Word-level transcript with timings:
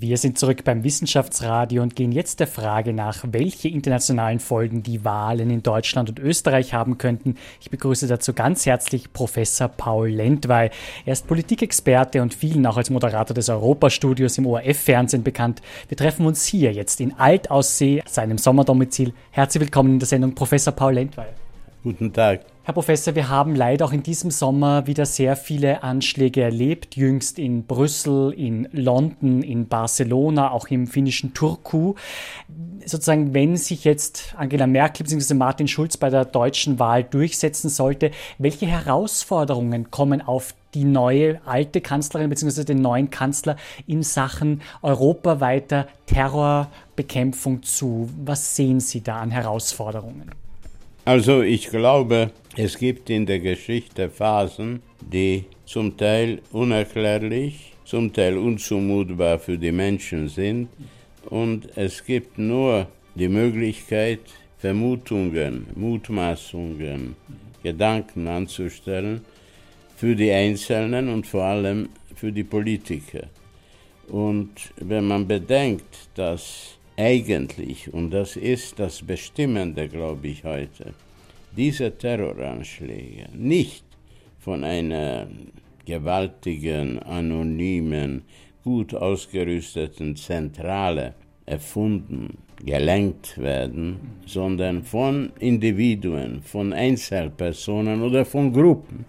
Wir 0.00 0.16
sind 0.16 0.38
zurück 0.38 0.62
beim 0.62 0.84
Wissenschaftsradio 0.84 1.82
und 1.82 1.96
gehen 1.96 2.12
jetzt 2.12 2.38
der 2.38 2.46
Frage 2.46 2.92
nach, 2.92 3.24
welche 3.32 3.66
internationalen 3.66 4.38
Folgen 4.38 4.84
die 4.84 5.04
Wahlen 5.04 5.50
in 5.50 5.64
Deutschland 5.64 6.08
und 6.08 6.20
Österreich 6.20 6.72
haben 6.72 6.98
könnten. 6.98 7.34
Ich 7.60 7.68
begrüße 7.68 8.06
dazu 8.06 8.32
ganz 8.32 8.64
herzlich 8.64 9.12
Professor 9.12 9.66
Paul 9.66 10.10
Lentwey. 10.10 10.70
Er 11.04 11.12
ist 11.12 11.26
Politikexperte 11.26 12.22
und 12.22 12.32
vielen 12.32 12.64
auch 12.66 12.76
als 12.76 12.90
Moderator 12.90 13.34
des 13.34 13.48
Europastudios 13.48 14.38
im 14.38 14.46
ORF-Fernsehen 14.46 15.24
bekannt. 15.24 15.62
Wir 15.88 15.96
treffen 15.96 16.26
uns 16.26 16.46
hier 16.46 16.72
jetzt 16.72 17.00
in 17.00 17.18
Altaussee, 17.18 18.04
seinem 18.06 18.38
Sommerdomizil. 18.38 19.12
Herzlich 19.32 19.62
willkommen 19.62 19.94
in 19.94 19.98
der 19.98 20.06
Sendung 20.06 20.32
Professor 20.32 20.72
Paul 20.72 20.94
Lentwey. 20.94 21.26
Guten 21.88 22.12
Tag. 22.12 22.40
Herr 22.64 22.74
Professor, 22.74 23.14
wir 23.14 23.30
haben 23.30 23.54
leider 23.54 23.86
auch 23.86 23.92
in 23.92 24.02
diesem 24.02 24.30
Sommer 24.30 24.86
wieder 24.86 25.06
sehr 25.06 25.36
viele 25.36 25.82
Anschläge 25.82 26.42
erlebt, 26.42 26.96
jüngst 26.96 27.38
in 27.38 27.64
Brüssel, 27.64 28.34
in 28.34 28.68
London, 28.72 29.42
in 29.42 29.68
Barcelona, 29.68 30.50
auch 30.50 30.68
im 30.68 30.86
finnischen 30.86 31.32
Turku. 31.32 31.94
Sozusagen, 32.84 33.32
wenn 33.32 33.56
sich 33.56 33.84
jetzt 33.84 34.34
Angela 34.36 34.66
Merkel 34.66 35.06
bzw. 35.06 35.32
Martin 35.32 35.66
Schulz 35.66 35.96
bei 35.96 36.10
der 36.10 36.26
deutschen 36.26 36.78
Wahl 36.78 37.04
durchsetzen 37.04 37.70
sollte, 37.70 38.10
welche 38.36 38.66
Herausforderungen 38.66 39.90
kommen 39.90 40.20
auf 40.20 40.54
die 40.74 40.84
neue 40.84 41.40
alte 41.46 41.80
Kanzlerin 41.80 42.28
bzw. 42.28 42.64
den 42.64 42.82
neuen 42.82 43.08
Kanzler 43.08 43.56
in 43.86 44.02
Sachen 44.02 44.60
europaweiter 44.82 45.86
Terrorbekämpfung 46.04 47.62
zu? 47.62 48.10
Was 48.22 48.56
sehen 48.56 48.78
Sie 48.80 49.02
da 49.02 49.20
an 49.20 49.30
Herausforderungen? 49.30 50.30
Also 51.08 51.40
ich 51.40 51.70
glaube, 51.70 52.32
es 52.54 52.76
gibt 52.76 53.08
in 53.08 53.24
der 53.24 53.38
Geschichte 53.38 54.10
Phasen, 54.10 54.82
die 55.00 55.46
zum 55.64 55.96
Teil 55.96 56.42
unerklärlich, 56.52 57.72
zum 57.86 58.12
Teil 58.12 58.36
unzumutbar 58.36 59.38
für 59.38 59.56
die 59.56 59.72
Menschen 59.72 60.28
sind. 60.28 60.68
Und 61.30 61.66
es 61.76 62.04
gibt 62.04 62.36
nur 62.36 62.88
die 63.14 63.30
Möglichkeit, 63.30 64.20
Vermutungen, 64.58 65.68
Mutmaßungen, 65.76 67.16
Gedanken 67.62 68.28
anzustellen 68.28 69.24
für 69.96 70.14
die 70.14 70.30
Einzelnen 70.30 71.08
und 71.08 71.26
vor 71.26 71.44
allem 71.44 71.88
für 72.16 72.30
die 72.30 72.44
Politiker. 72.44 73.28
Und 74.08 74.50
wenn 74.76 75.06
man 75.06 75.26
bedenkt, 75.26 76.10
dass 76.14 76.77
eigentlich, 76.98 77.94
und 77.94 78.10
das 78.10 78.34
ist 78.36 78.80
das 78.80 79.02
Bestimmende, 79.02 79.88
glaube 79.88 80.26
ich, 80.26 80.42
heute, 80.42 80.94
diese 81.56 81.96
Terroranschläge 81.96 83.28
nicht 83.32 83.84
von 84.40 84.64
einer 84.64 85.28
gewaltigen, 85.86 86.98
anonymen, 86.98 88.22
gut 88.64 88.94
ausgerüsteten 88.94 90.16
Zentrale 90.16 91.14
erfunden, 91.46 92.36
gelenkt 92.64 93.38
werden, 93.38 94.00
sondern 94.26 94.82
von 94.82 95.30
Individuen, 95.38 96.42
von 96.42 96.72
Einzelpersonen 96.72 98.02
oder 98.02 98.24
von 98.24 98.52
Gruppen, 98.52 99.04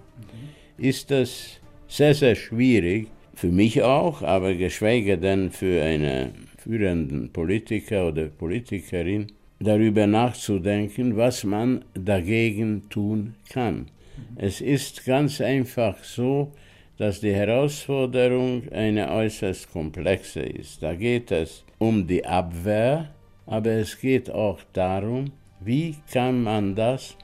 ist 0.77 1.09
das 1.09 1.59
sehr, 1.87 2.13
sehr 2.13 2.35
schwierig, 2.35 3.07
für 3.33 3.47
mich 3.47 3.81
auch, 3.81 4.21
aber 4.21 4.53
geschweige 4.53 5.17
denn 5.17 5.49
für 5.49 5.81
einen 5.81 6.48
führenden 6.69 7.31
Politiker 7.33 8.09
oder 8.09 8.25
Politikerin 8.27 9.25
darüber 9.59 10.05
nachzudenken, 10.05 11.17
was 11.17 11.43
man 11.43 11.83
dagegen 11.95 12.87
tun 12.91 13.33
kann. 13.49 13.87
Es 14.35 14.61
ist 14.61 15.03
ganz 15.03 15.41
einfach 15.41 15.97
so, 16.03 16.51
dass 16.97 17.21
die 17.21 17.33
Herausforderung 17.33 18.69
eine 18.71 19.11
äußerst 19.11 19.71
komplexe 19.71 20.41
ist. 20.41 20.83
Da 20.83 20.93
geht 20.93 21.31
es 21.31 21.63
um 21.79 22.05
die 22.05 22.23
Abwehr, 22.23 23.09
aber 23.47 23.71
es 23.71 23.99
geht 23.99 24.29
auch 24.29 24.59
darum, 24.71 25.31
wie 25.61 25.95
kann 26.13 26.43
man 26.43 26.75
das 26.75 27.17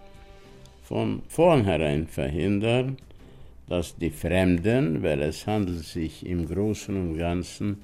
von 0.82 1.22
vornherein 1.28 2.08
verhindern, 2.08 2.98
dass 3.70 3.96
die 3.96 4.10
Fremden, 4.10 5.04
weil 5.04 5.22
es 5.22 5.46
handelt 5.46 5.84
sich 5.84 6.26
im 6.26 6.48
Großen 6.48 6.96
und 6.96 7.18
Ganzen 7.20 7.78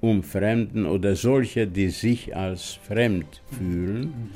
um 0.00 0.22
Fremden 0.22 0.86
oder 0.86 1.14
solche, 1.14 1.66
die 1.66 1.88
sich 1.88 2.34
als 2.34 2.78
fremd 2.86 3.42
fühlen, 3.56 4.30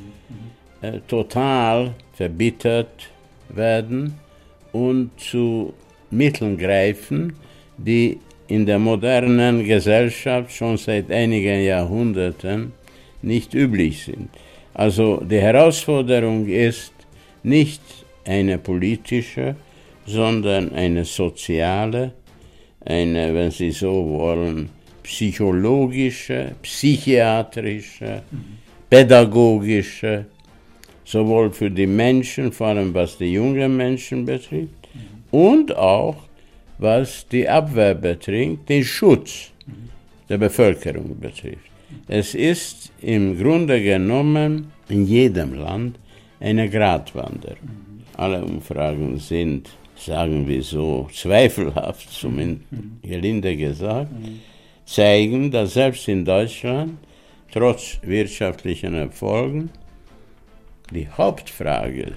äh, 0.82 1.00
total 1.08 1.94
verbittert 2.12 3.08
werden 3.48 4.14
und 4.72 5.10
zu 5.18 5.72
Mitteln 6.10 6.58
greifen, 6.58 7.34
die 7.78 8.18
in 8.48 8.66
der 8.66 8.78
modernen 8.78 9.64
Gesellschaft 9.64 10.52
schon 10.52 10.76
seit 10.76 11.10
einigen 11.10 11.62
Jahrhunderten 11.64 12.72
nicht 13.22 13.54
üblich 13.54 14.04
sind. 14.04 14.28
Also 14.74 15.22
die 15.24 15.40
Herausforderung 15.40 16.46
ist 16.46 16.92
nicht 17.42 17.80
eine 18.24 18.58
politische, 18.58 19.56
sondern 20.06 20.72
eine 20.74 21.04
soziale, 21.04 22.12
eine, 22.84 23.34
wenn 23.34 23.50
Sie 23.50 23.70
so 23.70 24.06
wollen, 24.06 24.68
psychologische, 25.04 26.56
psychiatrische, 26.62 28.22
pädagogische, 28.90 30.26
sowohl 31.04 31.52
für 31.52 31.70
die 31.70 31.86
Menschen, 31.86 32.50
vor 32.50 32.68
allem 32.68 32.92
was 32.92 33.16
die 33.18 33.32
jungen 33.32 33.76
Menschen 33.76 34.24
betrifft, 34.24 34.74
und 35.30 35.76
auch 35.76 36.16
was 36.78 37.26
die 37.28 37.48
Abwehr 37.48 37.94
betrifft, 37.94 38.68
den 38.68 38.82
Schutz 38.82 39.52
der 40.28 40.38
Bevölkerung 40.38 41.18
betrifft. 41.20 41.70
Es 42.08 42.34
ist 42.34 42.90
im 43.00 43.38
Grunde 43.38 43.82
genommen 43.82 44.72
in 44.88 45.06
jedem 45.06 45.54
Land 45.54 45.98
eine 46.40 46.68
Gratwanderung. 46.68 48.02
Alle 48.16 48.42
Umfragen 48.44 49.18
sind, 49.18 49.70
sagen 49.96 50.48
wir 50.48 50.62
so, 50.62 51.08
zweifelhaft, 51.12 52.10
zumindest 52.10 52.68
gelinde 53.02 53.56
gesagt 53.56 54.10
zeigen, 54.86 55.50
dass 55.50 55.74
selbst 55.74 56.08
in 56.08 56.24
Deutschland, 56.24 56.98
trotz 57.52 57.98
wirtschaftlichen 58.02 58.94
Erfolgen, 58.94 59.70
die 60.90 61.08
Hauptfrage, 61.08 62.12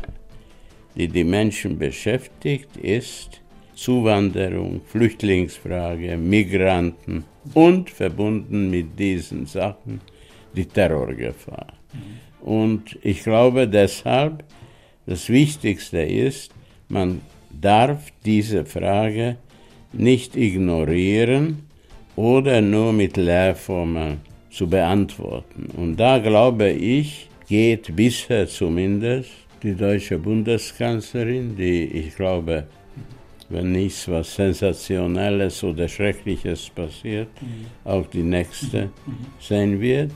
die 0.95 1.07
die 1.07 1.23
Menschen 1.23 1.77
beschäftigt, 1.77 2.75
ist 2.77 3.41
Zuwanderung, 3.75 4.81
Flüchtlingsfrage, 4.85 6.17
Migranten 6.17 7.25
und 7.53 7.89
verbunden 7.89 8.69
mit 8.71 8.97
diesen 8.97 9.45
Sachen 9.45 10.01
die 10.55 10.65
Terrorgefahr. 10.65 11.73
Und 12.41 12.97
ich 13.03 13.23
glaube 13.23 13.67
deshalb, 13.67 14.43
das 15.05 15.29
Wichtigste 15.29 16.01
ist, 16.01 16.51
man 16.89 17.21
darf 17.51 18.11
diese 18.25 18.65
Frage 18.65 19.37
nicht 19.93 20.35
ignorieren, 20.35 21.66
oder 22.17 22.61
nur 22.61 22.91
mit 22.91 23.15
Lehrformeln 23.15 24.19
zu 24.49 24.67
beantworten. 24.67 25.69
Und 25.77 25.95
da 25.97 26.17
glaube 26.17 26.69
ich, 26.69 27.29
geht 27.47 27.95
bisher 27.95 28.47
zumindest 28.47 29.29
die 29.63 29.75
deutsche 29.75 30.17
Bundeskanzlerin, 30.17 31.55
die 31.55 31.83
ich 31.85 32.15
glaube, 32.15 32.65
wenn 33.49 33.71
nichts 33.71 34.09
was 34.09 34.35
Sensationelles 34.35 35.63
oder 35.63 35.87
Schreckliches 35.87 36.69
passiert, 36.69 37.29
auch 37.85 38.07
die 38.07 38.23
nächste 38.23 38.89
sein 39.39 39.79
wird, 39.79 40.11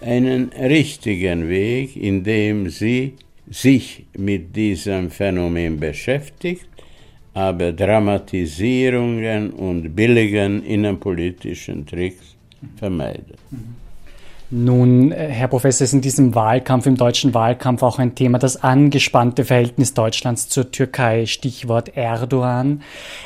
einen 0.00 0.50
richtigen 0.50 1.48
Weg, 1.48 1.96
indem 1.96 2.70
sie 2.70 3.14
sich 3.50 4.04
mit 4.16 4.54
diesem 4.56 5.10
Phänomen 5.10 5.78
beschäftigt 5.78 6.73
aber 7.34 7.72
Dramatisierungen 7.72 9.50
und 9.50 9.94
billigen 9.94 10.62
innenpolitischen 10.64 11.84
Tricks 11.84 12.36
vermeidet. 12.76 13.38
Mhm. 13.50 13.83
Nun, 14.50 15.10
äh, 15.10 15.28
Herr 15.28 15.48
Professor, 15.48 15.86
ist 15.86 15.94
in 15.94 16.02
diesem 16.02 16.34
Wahlkampf, 16.34 16.84
im 16.84 16.96
deutschen 16.96 17.32
Wahlkampf 17.32 17.82
auch 17.82 17.98
ein 17.98 18.14
Thema 18.14 18.38
das 18.38 18.62
angespannte 18.62 19.44
Verhältnis 19.44 19.94
Deutschlands 19.94 20.50
zur 20.50 20.70
Türkei, 20.70 21.24
Stichwort 21.24 21.96
Erdogan. 21.96 22.82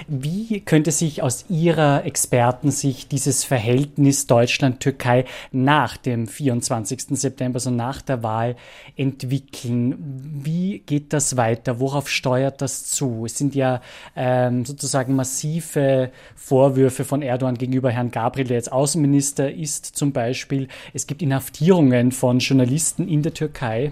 Wie 0.06 0.61
könnte 0.61 0.93
sich 0.93 1.23
aus 1.23 1.47
Ihrer 1.49 2.05
Expertensicht 2.05 3.11
dieses 3.11 3.43
Verhältnis 3.43 4.29
Deutschland-Türkei 4.29 5.25
nach 5.50 5.97
dem 5.97 6.29
24. 6.29 7.19
September, 7.19 7.56
also 7.56 7.71
nach 7.71 8.00
der 8.00 8.23
Wahl, 8.23 8.55
entwickeln? 8.97 9.97
Wie 10.44 10.85
geht 10.87 11.12
das 11.12 11.37
weiter? 11.37 11.81
Worauf 11.81 12.09
steuert 12.09 12.62
das 12.62 12.87
zu? 12.87 13.25
Es 13.26 13.37
sind 13.37 13.56
ja 13.56 13.81
ähm, 14.14 14.64
sozusagen 14.64 15.17
massive 15.17 16.12
Vorwürfe 16.37 17.05
von 17.05 17.23
Erdogan 17.23 17.59
gegenüber 17.59 17.91
Herrn 17.91 18.12
Gabriel, 18.12 18.47
der 18.47 18.59
jetzt 18.59 18.71
Außenminister 18.71 19.53
ist, 19.53 19.85
zum 19.85 20.12
Beispiel. 20.12 20.69
Es 20.94 21.08
gibt 21.09 21.23
Inhaftierungen 21.23 22.13
von 22.13 22.39
Journalisten 22.39 23.09
in 23.09 23.23
der 23.23 23.35
Türkei. 23.35 23.91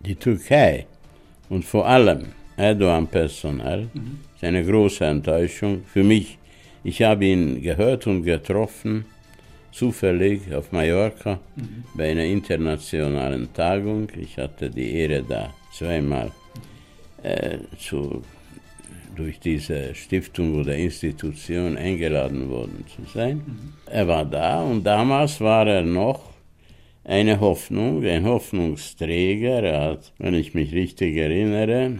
Die 0.00 0.16
Türkei 0.16 0.86
und 1.48 1.64
vor 1.64 1.86
allem 1.86 2.32
Erdogan 2.56 3.06
personell 3.06 3.88
mhm. 3.92 4.20
ist 4.34 4.42
eine 4.42 4.64
große 4.64 5.04
Enttäuschung 5.04 5.84
für 5.84 6.02
mich. 6.02 6.38
Ich 6.82 7.02
habe 7.02 7.26
ihn 7.26 7.62
gehört 7.62 8.06
und 8.06 8.24
getroffen 8.24 9.04
zufällig 9.72 10.52
auf 10.52 10.72
Mallorca 10.72 11.38
mhm. 11.54 11.84
bei 11.94 12.10
einer 12.10 12.24
internationalen 12.24 13.52
Tagung. 13.52 14.08
Ich 14.18 14.38
hatte 14.38 14.70
die 14.70 14.90
Ehre, 14.94 15.22
da 15.22 15.54
zweimal 15.72 16.32
äh, 17.22 17.58
zu, 17.78 18.22
durch 19.20 19.38
diese 19.38 19.94
Stiftung 19.94 20.58
oder 20.58 20.74
Institution 20.74 21.76
eingeladen 21.76 22.48
worden 22.48 22.84
zu 22.94 23.02
sein. 23.12 23.36
Mhm. 23.36 23.72
Er 23.86 24.08
war 24.08 24.24
da 24.24 24.62
und 24.62 24.82
damals 24.84 25.40
war 25.40 25.66
er 25.66 25.82
noch 25.82 26.30
eine 27.04 27.38
Hoffnung, 27.38 28.04
ein 28.04 28.24
Hoffnungsträger. 28.24 29.62
Er 29.62 29.80
hat, 29.82 30.12
wenn 30.18 30.34
ich 30.34 30.54
mich 30.54 30.72
richtig 30.72 31.16
erinnere, 31.16 31.98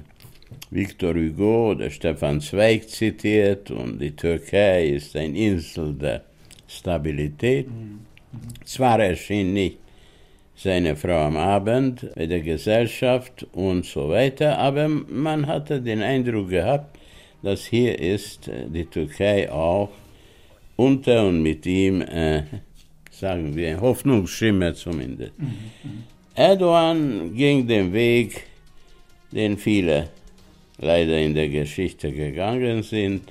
Victor 0.70 1.14
Hugo 1.14 1.72
oder 1.72 1.90
Stefan 1.90 2.40
Zweig 2.40 2.88
zitiert 2.88 3.70
und 3.70 4.00
die 4.00 4.16
Türkei 4.16 4.88
ist 4.88 5.14
eine 5.14 5.36
Insel 5.36 5.92
der 5.94 6.22
Stabilität. 6.66 7.66
Zwar 8.64 9.00
erschien 9.00 9.52
nicht 9.52 9.78
seine 10.54 10.94
Frau 10.96 11.26
am 11.26 11.36
Abend 11.36 12.08
bei 12.14 12.26
der 12.26 12.40
Gesellschaft 12.40 13.46
und 13.52 13.84
so 13.84 14.08
weiter, 14.08 14.58
aber 14.58 14.88
man 14.88 15.46
hatte 15.46 15.80
den 15.80 16.02
Eindruck 16.02 16.50
gehabt, 16.50 16.99
dass 17.42 17.66
hier 17.66 17.98
ist 17.98 18.48
äh, 18.48 18.66
die 18.68 18.86
Türkei 18.86 19.50
auch 19.50 19.90
unter 20.76 21.26
und 21.26 21.42
mit 21.42 21.66
ihm, 21.66 22.00
äh, 22.02 22.44
sagen 23.10 23.54
wir, 23.54 23.70
ein 23.70 23.80
Hoffnungsschimmer 23.80 24.74
zumindest. 24.74 25.38
Mhm. 25.38 26.04
Erdogan 26.34 27.34
ging 27.34 27.66
den 27.66 27.92
Weg, 27.92 28.46
den 29.30 29.58
viele 29.58 30.08
leider 30.78 31.18
in 31.18 31.34
der 31.34 31.48
Geschichte 31.48 32.10
gegangen 32.12 32.82
sind. 32.82 33.22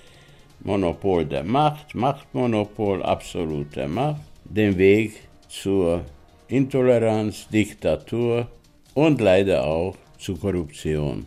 Monopol 0.62 1.26
der 1.26 1.44
Macht, 1.44 1.96
Machtmonopol, 1.96 3.02
absolute 3.02 3.88
Macht, 3.88 4.22
den 4.44 4.78
Weg 4.78 5.14
zur 5.48 6.04
Intoleranz, 6.50 7.48
Diktatur 7.48 8.48
und 8.94 9.22
leider 9.22 9.66
auch 9.66 9.96
zu 10.18 10.36
Korruption. 10.36 11.26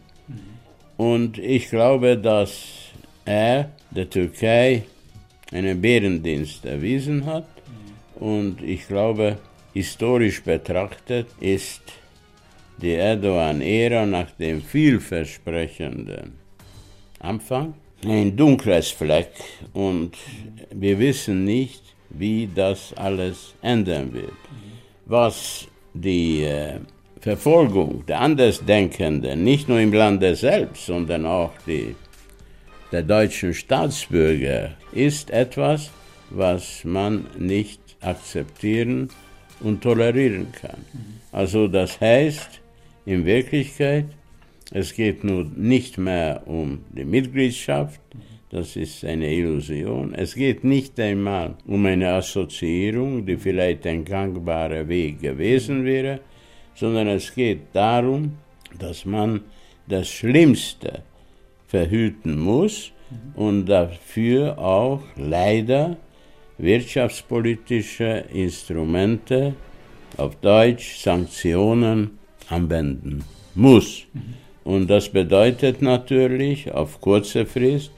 Und 1.02 1.36
ich 1.38 1.68
glaube, 1.68 2.16
dass 2.16 2.52
er 3.24 3.72
der 3.90 4.08
Türkei 4.08 4.84
einen 5.50 5.80
Bärendienst 5.80 6.64
erwiesen 6.64 7.26
hat. 7.26 7.48
Und 8.14 8.62
ich 8.62 8.86
glaube, 8.86 9.38
historisch 9.72 10.44
betrachtet 10.44 11.26
ist 11.40 11.82
die 12.80 12.92
Erdogan-Ära 12.92 14.06
nach 14.06 14.30
dem 14.38 14.62
vielversprechenden 14.62 16.34
Anfang 17.18 17.74
ein 18.04 18.36
dunkles 18.36 18.90
Fleck 18.90 19.32
und 19.72 20.12
wir 20.72 21.00
wissen 21.00 21.44
nicht, 21.44 21.82
wie 22.10 22.48
das 22.54 22.92
alles 22.94 23.54
ändern 23.60 24.12
wird. 24.12 24.40
Was 25.06 25.66
die 25.94 26.44
äh, 26.44 26.78
Verfolgung 27.22 28.04
der 28.08 28.20
Andersdenkenden, 28.20 29.44
nicht 29.44 29.68
nur 29.68 29.78
im 29.78 29.92
Lande 29.92 30.34
selbst, 30.34 30.86
sondern 30.86 31.24
auch 31.24 31.52
die, 31.68 31.94
der 32.90 33.04
deutschen 33.04 33.54
Staatsbürger, 33.54 34.72
ist 34.90 35.30
etwas, 35.30 35.92
was 36.30 36.82
man 36.82 37.26
nicht 37.38 37.80
akzeptieren 38.00 39.08
und 39.60 39.82
tolerieren 39.82 40.48
kann. 40.50 40.84
Also 41.30 41.68
das 41.68 42.00
heißt, 42.00 42.60
in 43.06 43.24
Wirklichkeit, 43.24 44.06
es 44.72 44.92
geht 44.92 45.22
nun 45.22 45.52
nicht 45.56 45.98
mehr 45.98 46.42
um 46.46 46.80
die 46.90 47.04
Mitgliedschaft, 47.04 48.00
das 48.50 48.74
ist 48.74 49.04
eine 49.04 49.32
Illusion. 49.32 50.12
Es 50.12 50.34
geht 50.34 50.64
nicht 50.64 50.98
einmal 50.98 51.54
um 51.68 51.86
eine 51.86 52.14
Assoziierung, 52.14 53.24
die 53.24 53.36
vielleicht 53.36 53.86
ein 53.86 54.04
gangbarer 54.04 54.88
Weg 54.88 55.20
gewesen 55.22 55.84
wäre, 55.84 56.18
sondern 56.74 57.08
es 57.08 57.34
geht 57.34 57.60
darum, 57.72 58.38
dass 58.78 59.04
man 59.04 59.40
das 59.86 60.08
Schlimmste 60.08 61.02
verhüten 61.66 62.38
muss 62.38 62.92
und 63.34 63.66
dafür 63.66 64.58
auch 64.58 65.02
leider 65.16 65.96
wirtschaftspolitische 66.58 68.24
Instrumente, 68.32 69.54
auf 70.16 70.36
Deutsch 70.36 70.98
Sanktionen, 70.98 72.18
anwenden 72.48 73.24
muss. 73.54 74.04
Und 74.64 74.88
das 74.88 75.08
bedeutet 75.08 75.82
natürlich 75.82 76.70
auf 76.70 77.00
kurze 77.00 77.46
Frist, 77.46 77.90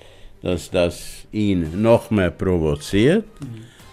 dass 0.42 0.70
das 0.70 1.26
ihn 1.32 1.82
noch 1.82 2.10
mehr 2.10 2.30
provoziert, 2.30 3.24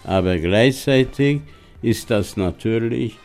aber 0.04 0.38
gleichzeitig 0.38 1.40
ist 1.82 2.10
das 2.10 2.36
natürlich 2.36 3.16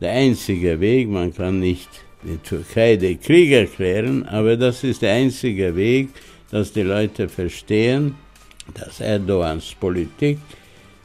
der 0.00 0.12
einzige 0.12 0.80
Weg. 0.80 1.08
Man 1.08 1.34
kann 1.34 1.60
nicht 1.60 1.88
die 2.22 2.38
Türkei 2.38 2.96
den 2.96 3.20
Krieg 3.20 3.50
erklären, 3.52 4.24
aber 4.26 4.56
das 4.56 4.84
ist 4.84 5.02
der 5.02 5.14
einzige 5.14 5.74
Weg, 5.76 6.08
dass 6.50 6.72
die 6.72 6.82
Leute 6.82 7.28
verstehen, 7.28 8.14
dass 8.74 9.00
Erdogans 9.00 9.74
Politik 9.78 10.38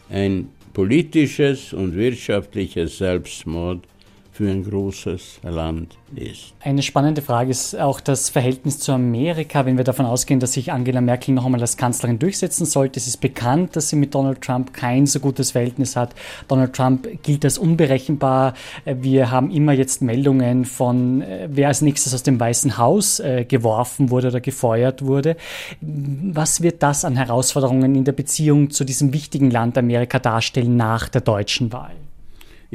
ein 0.09 0.49
politisches 0.73 1.73
und 1.73 1.95
wirtschaftliches 1.95 2.97
Selbstmord 2.97 3.85
für 4.33 4.49
ein 4.49 4.63
großes 4.67 5.41
Land 5.43 5.95
ist. 6.15 6.53
Eine 6.59 6.81
spannende 6.81 7.21
Frage 7.21 7.51
ist 7.51 7.79
auch 7.79 7.99
das 7.99 8.29
Verhältnis 8.29 8.79
zu 8.79 8.91
Amerika. 8.91 9.63
Wenn 9.65 9.77
wir 9.77 9.83
davon 9.83 10.07
ausgehen, 10.07 10.39
dass 10.39 10.53
sich 10.53 10.71
Angela 10.71 11.01
Merkel 11.01 11.35
noch 11.35 11.45
einmal 11.45 11.61
als 11.61 11.77
Kanzlerin 11.77 12.17
durchsetzen 12.17 12.65
sollte, 12.65 12.99
es 12.99 13.05
ist 13.05 13.17
bekannt, 13.17 13.75
dass 13.75 13.89
sie 13.89 13.95
mit 13.95 14.15
Donald 14.15 14.41
Trump 14.41 14.73
kein 14.73 15.05
so 15.05 15.19
gutes 15.19 15.51
Verhältnis 15.51 15.95
hat. 15.95 16.15
Donald 16.47 16.73
Trump 16.73 17.07
gilt 17.21 17.45
als 17.45 17.59
unberechenbar. 17.59 18.55
Wir 18.85 19.29
haben 19.29 19.51
immer 19.51 19.73
jetzt 19.73 20.01
Meldungen 20.01 20.65
von, 20.65 21.21
äh, 21.21 21.47
wer 21.51 21.67
als 21.67 21.83
nächstes 21.83 22.15
aus 22.15 22.23
dem 22.23 22.39
Weißen 22.39 22.79
Haus 22.79 23.19
äh, 23.19 23.45
geworfen 23.45 24.09
wurde 24.09 24.29
oder 24.29 24.41
gefeuert 24.41 25.05
wurde. 25.05 25.37
Was 25.79 26.61
wird 26.61 26.81
das 26.81 27.05
an 27.05 27.15
Herausforderungen 27.15 27.93
in 27.93 28.03
der 28.03 28.13
Beziehung 28.13 28.71
zu 28.71 28.83
diesem 28.83 29.13
wichtigen 29.13 29.51
Land 29.51 29.77
Amerika 29.77 30.17
darstellen 30.17 30.75
nach 30.75 31.07
der 31.07 31.21
deutschen 31.21 31.71
Wahl? 31.71 31.93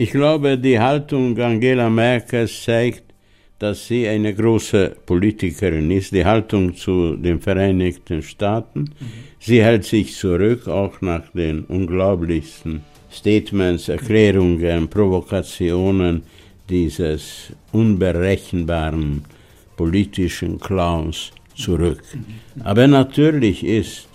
Ich 0.01 0.13
glaube, 0.13 0.57
die 0.57 0.79
Haltung 0.79 1.37
Angela 1.41 1.91
Merkel 1.91 2.47
zeigt, 2.47 3.03
dass 3.59 3.89
sie 3.89 4.07
eine 4.07 4.33
große 4.33 4.97
Politikerin 5.05 5.91
ist, 5.91 6.13
die 6.13 6.25
Haltung 6.25 6.77
zu 6.77 7.17
den 7.17 7.41
Vereinigten 7.41 8.23
Staaten. 8.23 8.81
Mhm. 8.83 8.95
Sie 9.41 9.61
hält 9.61 9.83
sich 9.83 10.15
zurück, 10.15 10.69
auch 10.69 11.01
nach 11.01 11.25
den 11.35 11.65
unglaublichsten 11.65 12.83
Statements, 13.11 13.89
Erklärungen, 13.89 14.87
Provokationen 14.89 16.23
dieses 16.69 17.53
unberechenbaren 17.73 19.25
politischen 19.77 20.61
Clowns 20.61 21.33
zurück. 21.57 22.05
Mhm. 22.15 22.63
Aber 22.63 22.87
natürlich 22.87 23.65
ist 23.65 24.08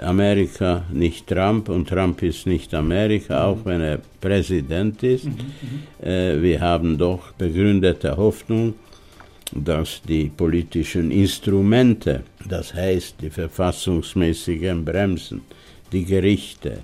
Amerika 0.00 0.84
nicht 0.92 1.26
Trump 1.26 1.68
und 1.68 1.88
Trump 1.88 2.22
ist 2.22 2.46
nicht 2.46 2.74
Amerika, 2.74 3.44
auch 3.46 3.64
wenn 3.64 3.80
er 3.80 4.00
Präsident 4.20 5.02
ist. 5.02 5.24
Mhm, 5.24 5.32
mhm. 5.32 6.06
äh, 6.06 6.42
wir 6.42 6.60
haben 6.60 6.98
doch 6.98 7.32
begründete 7.32 8.16
Hoffnung, 8.16 8.74
dass 9.52 10.02
die 10.02 10.28
politischen 10.28 11.10
Instrumente, 11.10 12.22
das 12.48 12.74
heißt 12.74 13.16
die 13.20 13.30
verfassungsmäßigen 13.30 14.84
Bremsen, 14.84 15.42
die 15.92 16.04
Gerichte, 16.04 16.78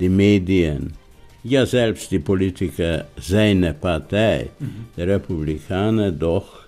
die 0.00 0.08
Medien, 0.08 0.94
ja 1.44 1.64
selbst 1.64 2.10
die 2.10 2.18
Politiker 2.18 3.06
seiner 3.16 3.72
Partei, 3.72 4.50
mhm. 4.58 4.86
der 4.96 5.08
Republikaner, 5.08 6.10
doch 6.10 6.65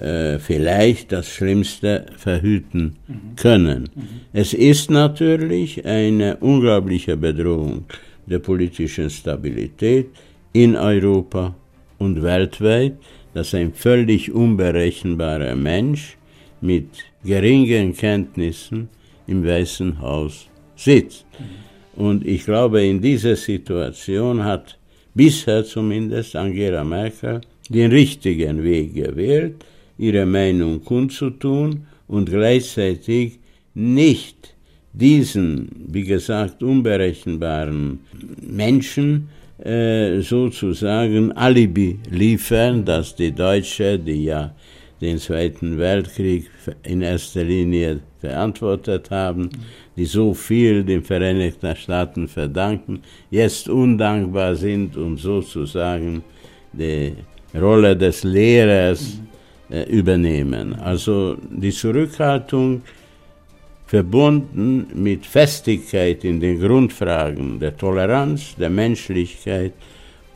äh, 0.00 0.38
vielleicht 0.38 1.12
das 1.12 1.28
Schlimmste 1.28 2.06
verhüten 2.16 2.96
können. 3.36 3.88
Es 4.32 4.52
ist 4.52 4.90
natürlich 4.90 5.84
eine 5.84 6.36
unglaubliche 6.36 7.16
Bedrohung 7.16 7.84
der 8.26 8.40
politischen 8.40 9.08
Stabilität 9.10 10.08
in 10.52 10.76
Europa 10.76 11.54
und 11.98 12.22
weltweit, 12.22 12.94
dass 13.34 13.54
ein 13.54 13.72
völlig 13.72 14.32
unberechenbarer 14.32 15.54
Mensch 15.54 16.16
mit 16.60 16.88
geringen 17.24 17.94
Kenntnissen 17.94 18.88
im 19.26 19.44
Weißen 19.44 20.00
Haus 20.00 20.48
sitzt. 20.74 21.26
Und 21.94 22.26
ich 22.26 22.44
glaube, 22.44 22.84
in 22.84 23.00
dieser 23.00 23.36
Situation 23.36 24.44
hat 24.44 24.78
bisher 25.14 25.64
zumindest 25.64 26.36
Angela 26.36 26.84
Merkel 26.84 27.40
den 27.68 27.90
richtigen 27.90 28.62
Weg 28.62 28.94
gewählt, 28.94 29.64
ihre 29.98 30.26
Meinung 30.26 30.82
kundzutun 30.84 31.86
und 32.08 32.30
gleichzeitig 32.30 33.38
nicht 33.74 34.54
diesen, 34.92 35.68
wie 35.88 36.04
gesagt, 36.04 36.62
unberechenbaren 36.62 38.00
Menschen 38.40 39.28
äh, 39.62 40.20
sozusagen 40.20 41.32
Alibi 41.32 41.98
liefern, 42.10 42.84
dass 42.84 43.14
die 43.14 43.32
Deutsche, 43.32 43.98
die 43.98 44.24
ja 44.24 44.54
den 45.00 45.18
Zweiten 45.18 45.78
Weltkrieg 45.78 46.50
in 46.82 47.02
erster 47.02 47.44
Linie 47.44 48.00
verantwortet 48.18 49.10
haben, 49.10 49.50
die 49.96 50.06
so 50.06 50.32
viel 50.32 50.84
den 50.84 51.02
Vereinigten 51.02 51.76
Staaten 51.76 52.28
verdanken, 52.28 53.00
jetzt 53.30 53.68
undankbar 53.68 54.54
sind 54.56 54.96
und 54.96 55.18
sozusagen 55.18 56.24
die 56.72 57.12
Rolle 57.54 57.96
des 57.96 58.24
Lehrers 58.24 59.20
übernehmen. 59.68 60.74
Also 60.74 61.36
die 61.50 61.72
Zurückhaltung 61.72 62.82
verbunden 63.86 64.86
mit 64.94 65.26
Festigkeit 65.26 66.24
in 66.24 66.40
den 66.40 66.60
Grundfragen 66.60 67.58
der 67.58 67.76
Toleranz, 67.76 68.54
der 68.56 68.70
Menschlichkeit 68.70 69.72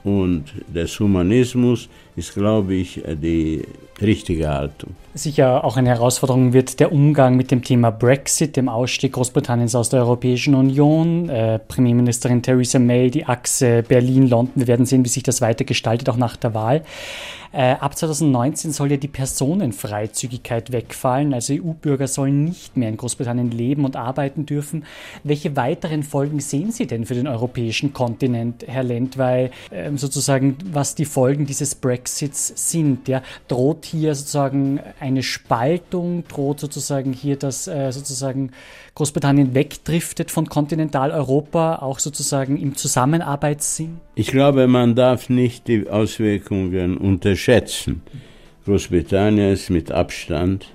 und 0.04 0.44
des 0.72 0.98
Humanismus 0.98 1.88
ist, 2.16 2.34
glaube 2.34 2.74
ich, 2.74 3.00
die 3.22 3.62
richtige 4.00 4.48
Haltung. 4.48 4.94
Sicher 5.12 5.64
auch 5.64 5.76
eine 5.76 5.88
Herausforderung 5.88 6.52
wird 6.52 6.78
der 6.78 6.92
Umgang 6.92 7.34
mit 7.34 7.50
dem 7.50 7.64
Thema 7.64 7.90
Brexit, 7.90 8.54
dem 8.54 8.68
Ausstieg 8.68 9.14
Großbritanniens 9.14 9.74
aus 9.74 9.88
der 9.88 10.00
Europäischen 10.02 10.54
Union. 10.54 11.28
Äh, 11.28 11.58
Premierministerin 11.58 12.42
Theresa 12.42 12.78
May, 12.78 13.10
die 13.10 13.26
Achse 13.26 13.82
Berlin-London. 13.82 14.52
Wir 14.54 14.68
werden 14.68 14.86
sehen, 14.86 15.04
wie 15.04 15.08
sich 15.08 15.24
das 15.24 15.40
weiter 15.40 15.64
gestaltet, 15.64 16.08
auch 16.10 16.16
nach 16.16 16.36
der 16.36 16.54
Wahl. 16.54 16.84
Äh, 17.52 17.72
ab 17.72 17.96
2019 17.98 18.70
soll 18.72 18.92
ja 18.92 18.96
die 18.96 19.08
Personenfreizügigkeit 19.08 20.70
wegfallen. 20.70 21.34
Also 21.34 21.54
EU-Bürger 21.54 22.06
sollen 22.06 22.44
nicht 22.44 22.76
mehr 22.76 22.88
in 22.88 22.96
Großbritannien 22.96 23.50
leben 23.50 23.84
und 23.84 23.96
arbeiten 23.96 24.46
dürfen. 24.46 24.84
Welche 25.24 25.56
weiteren 25.56 26.04
Folgen 26.04 26.38
sehen 26.38 26.70
Sie 26.70 26.86
denn 26.86 27.06
für 27.06 27.14
den 27.14 27.26
europäischen 27.26 27.92
Kontinent, 27.92 28.64
Herr 28.68 28.84
Lendwey, 28.84 29.50
äh, 29.70 29.90
sozusagen, 29.96 30.58
was 30.70 30.94
die 30.94 31.04
Folgen 31.04 31.44
dieses 31.44 31.74
Brexits 31.74 32.70
sind? 32.70 33.08
Ja? 33.08 33.22
Droht 33.48 33.84
hier 33.84 34.14
sozusagen 34.14 34.78
eine 35.00 35.22
Spaltung? 35.22 36.24
Droht 36.28 36.60
sozusagen 36.60 37.12
hier, 37.12 37.36
dass 37.36 37.66
äh, 37.66 37.90
sozusagen 37.90 38.52
Großbritannien 38.94 39.54
wegdriftet 39.54 40.30
von 40.30 40.48
Kontinentaleuropa, 40.48 41.76
auch 41.76 41.98
sozusagen 41.98 42.56
im 42.56 42.76
Zusammenarbeitssinn? 42.76 44.00
Ich 44.14 44.28
glaube, 44.28 44.66
man 44.66 44.94
darf 44.94 45.28
nicht 45.28 45.68
die 45.68 45.88
Auswirkungen 45.88 46.96
unterschätzen. 46.96 48.02
Großbritannien 48.64 49.52
ist 49.52 49.70
mit 49.70 49.90
Abstand 49.90 50.66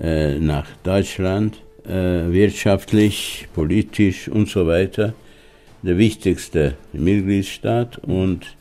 äh, 0.00 0.38
nach 0.38 0.66
Deutschland 0.82 1.58
äh, 1.84 1.90
wirtschaftlich, 2.32 3.48
politisch 3.54 4.28
und 4.28 4.48
so 4.48 4.66
weiter 4.66 5.14
der 5.82 5.98
wichtigste 5.98 6.74
Mitgliedstaat 6.92 7.98
und 7.98 8.56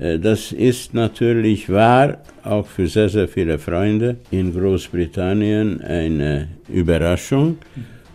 das 0.00 0.52
ist 0.52 0.94
natürlich 0.94 1.68
wahr, 1.68 2.18
auch 2.42 2.66
für 2.66 2.86
sehr, 2.86 3.08
sehr 3.08 3.28
viele 3.28 3.58
Freunde 3.58 4.16
in 4.30 4.54
Großbritannien 4.54 5.82
eine 5.82 6.48
Überraschung. 6.68 7.58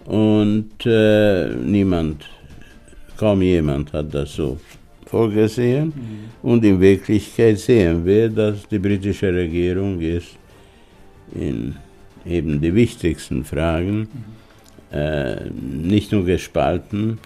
Und 0.05 0.85
äh, 0.85 1.49
niemand, 1.55 2.25
kaum 3.17 3.41
jemand 3.41 3.93
hat 3.93 4.13
das 4.13 4.33
so 4.33 4.57
vorgesehen. 5.05 5.87
Mhm. 5.95 6.49
Und 6.49 6.65
in 6.65 6.79
Wirklichkeit 6.79 7.59
sehen 7.59 8.05
wir, 8.05 8.29
dass 8.29 8.67
die 8.67 8.79
britische 8.79 9.33
Regierung 9.33 9.99
ist 10.01 10.37
in 11.33 11.75
eben 12.25 12.59
die 12.59 12.73
wichtigsten 12.73 13.43
Fragen 13.43 13.99
mhm. 13.99 14.07
äh, 14.91 15.49
nicht 15.49 16.11
nur 16.11 16.25
gespalten, 16.25 17.19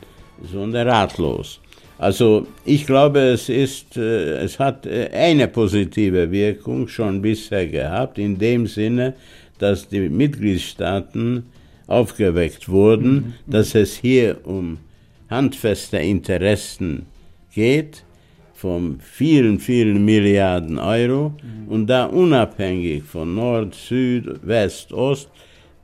sondern 0.52 0.88
ratlos. 0.88 1.60
Also 2.00 2.48
ich 2.64 2.86
glaube, 2.86 3.20
es, 3.20 3.50
ist, 3.50 3.98
äh, 3.98 4.38
es 4.38 4.58
hat 4.58 4.86
äh, 4.86 5.10
eine 5.12 5.50
positive 5.50 6.32
Wirkung 6.32 6.88
schon 6.88 7.22
bisher 7.22 7.68
gehabt, 7.68 8.18
in 8.18 8.38
dem 8.38 8.68
Sinne, 8.68 9.16
dass 9.58 9.90
die 9.90 10.08
Mitgliedstaaten 10.08 11.44
aufgeweckt 11.88 12.70
wurden, 12.70 13.14
mhm. 13.14 13.34
dass 13.48 13.76
es 13.76 13.98
hier 13.98 14.38
um 14.46 14.78
handfeste 15.30 15.98
Interessen 15.98 17.06
geht 17.54 18.06
von 18.54 19.00
vielen, 19.02 19.60
vielen 19.60 20.06
Milliarden 20.06 20.80
Euro 20.80 21.34
mhm. 21.44 21.68
und 21.68 21.88
da 21.88 22.06
unabhängig 22.06 23.04
von 23.04 23.36
Nord, 23.36 23.76
Süd, 23.76 24.40
West, 24.48 24.94
Ost 24.94 25.30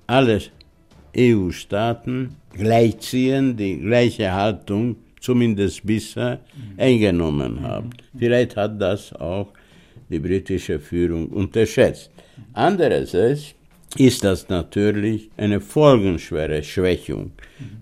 alle 0.07 0.39
EU-Staaten 1.17 2.37
gleichziehen, 2.53 3.57
die 3.57 3.79
gleiche 3.79 4.31
Haltung 4.31 4.95
zumindest 5.25 5.85
bisher 5.85 6.39
eingenommen 6.77 7.61
haben. 7.61 7.89
Vielleicht 8.17 8.55
hat 8.55 8.79
das 8.79 9.11
auch 9.13 9.47
die 10.09 10.19
britische 10.19 10.79
Führung 10.79 11.27
unterschätzt. 11.29 12.11
Andererseits 12.53 13.55
ist 13.97 14.23
das 14.23 14.49
natürlich 14.49 15.29
eine 15.37 15.59
folgenschwere 15.61 16.61
Schwächung 16.63 17.31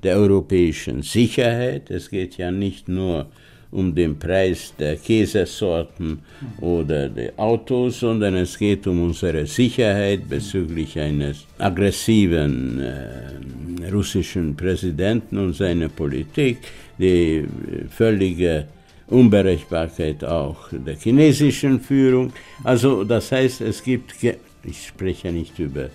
der 0.04 0.18
europäischen 0.18 1.02
Sicherheit. 1.02 1.90
Es 1.90 2.10
geht 2.10 2.38
ja 2.38 2.50
nicht 2.52 2.88
nur 2.88 3.28
um 3.72 3.94
den 3.94 4.18
Preis 4.20 4.74
der 4.78 4.96
Käsesorten 4.96 6.20
oder 6.62 7.10
der 7.10 7.34
Autos, 7.38 8.00
sondern 8.02 8.36
es 8.36 8.58
geht 8.58 8.86
um 8.86 9.04
unsere 9.04 9.46
Sicherheit 9.48 10.30
bezüglich 10.30 11.00
eines 11.00 11.48
aggressiven 11.58 12.80
äh, 12.80 13.90
russischen 13.92 14.56
Präsidenten 14.56 15.40
und 15.40 15.56
seiner 15.56 15.90
Politik, 15.90 16.58
die 16.98 17.46
völlige 17.90 18.68
Unberechenbarkeit 19.08 20.24
auch 20.24 20.70
der 20.72 20.96
chinesischen 20.96 21.80
Führung. 21.80 22.32
Also 22.64 23.04
das 23.04 23.32
heißt, 23.32 23.62
es 23.62 23.84
gibt, 23.84 24.16
ich 24.64 24.88
spreche 24.88 25.32
nicht 25.32 25.58
über 25.60 25.90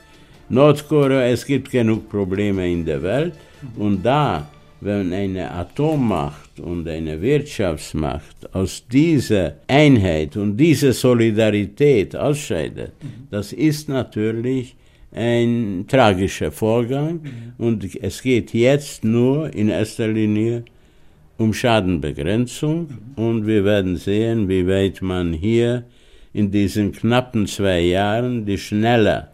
Nordkorea, 0.48 1.26
es 1.26 1.44
gibt 1.44 1.70
genug 1.70 2.08
Probleme 2.08 2.70
in 2.70 2.84
der 2.84 3.02
Welt. 3.02 3.34
Und 3.76 4.04
da, 4.04 4.48
wenn 4.80 5.12
eine 5.12 5.50
Atommacht 5.50 6.60
und 6.60 6.88
eine 6.88 7.20
Wirtschaftsmacht 7.20 8.54
aus 8.54 8.84
dieser 8.90 9.54
Einheit 9.66 10.36
und 10.36 10.56
dieser 10.56 10.92
Solidarität 10.92 12.14
ausscheidet, 12.14 12.92
das 13.30 13.52
ist 13.52 13.88
natürlich 13.88 14.76
ein 15.10 15.84
tragischer 15.88 16.52
Vorgang. 16.52 17.20
Und 17.58 17.84
es 18.00 18.22
geht 18.22 18.54
jetzt 18.54 19.02
nur 19.04 19.52
in 19.52 19.70
erster 19.70 20.08
Linie 20.08 20.58
um 20.58 20.77
Schadenbegrenzung. 21.52 22.88
Und 23.16 23.46
wir 23.46 23.64
werden 23.64 23.96
sehen, 23.96 24.48
wie 24.48 24.66
weit 24.66 25.00
man 25.00 25.32
hier 25.32 25.84
in 26.32 26.50
diesen 26.50 26.92
knappen 26.92 27.46
zwei 27.46 27.80
Jahren 27.80 28.44
die 28.44 28.58
schneller 28.58 29.30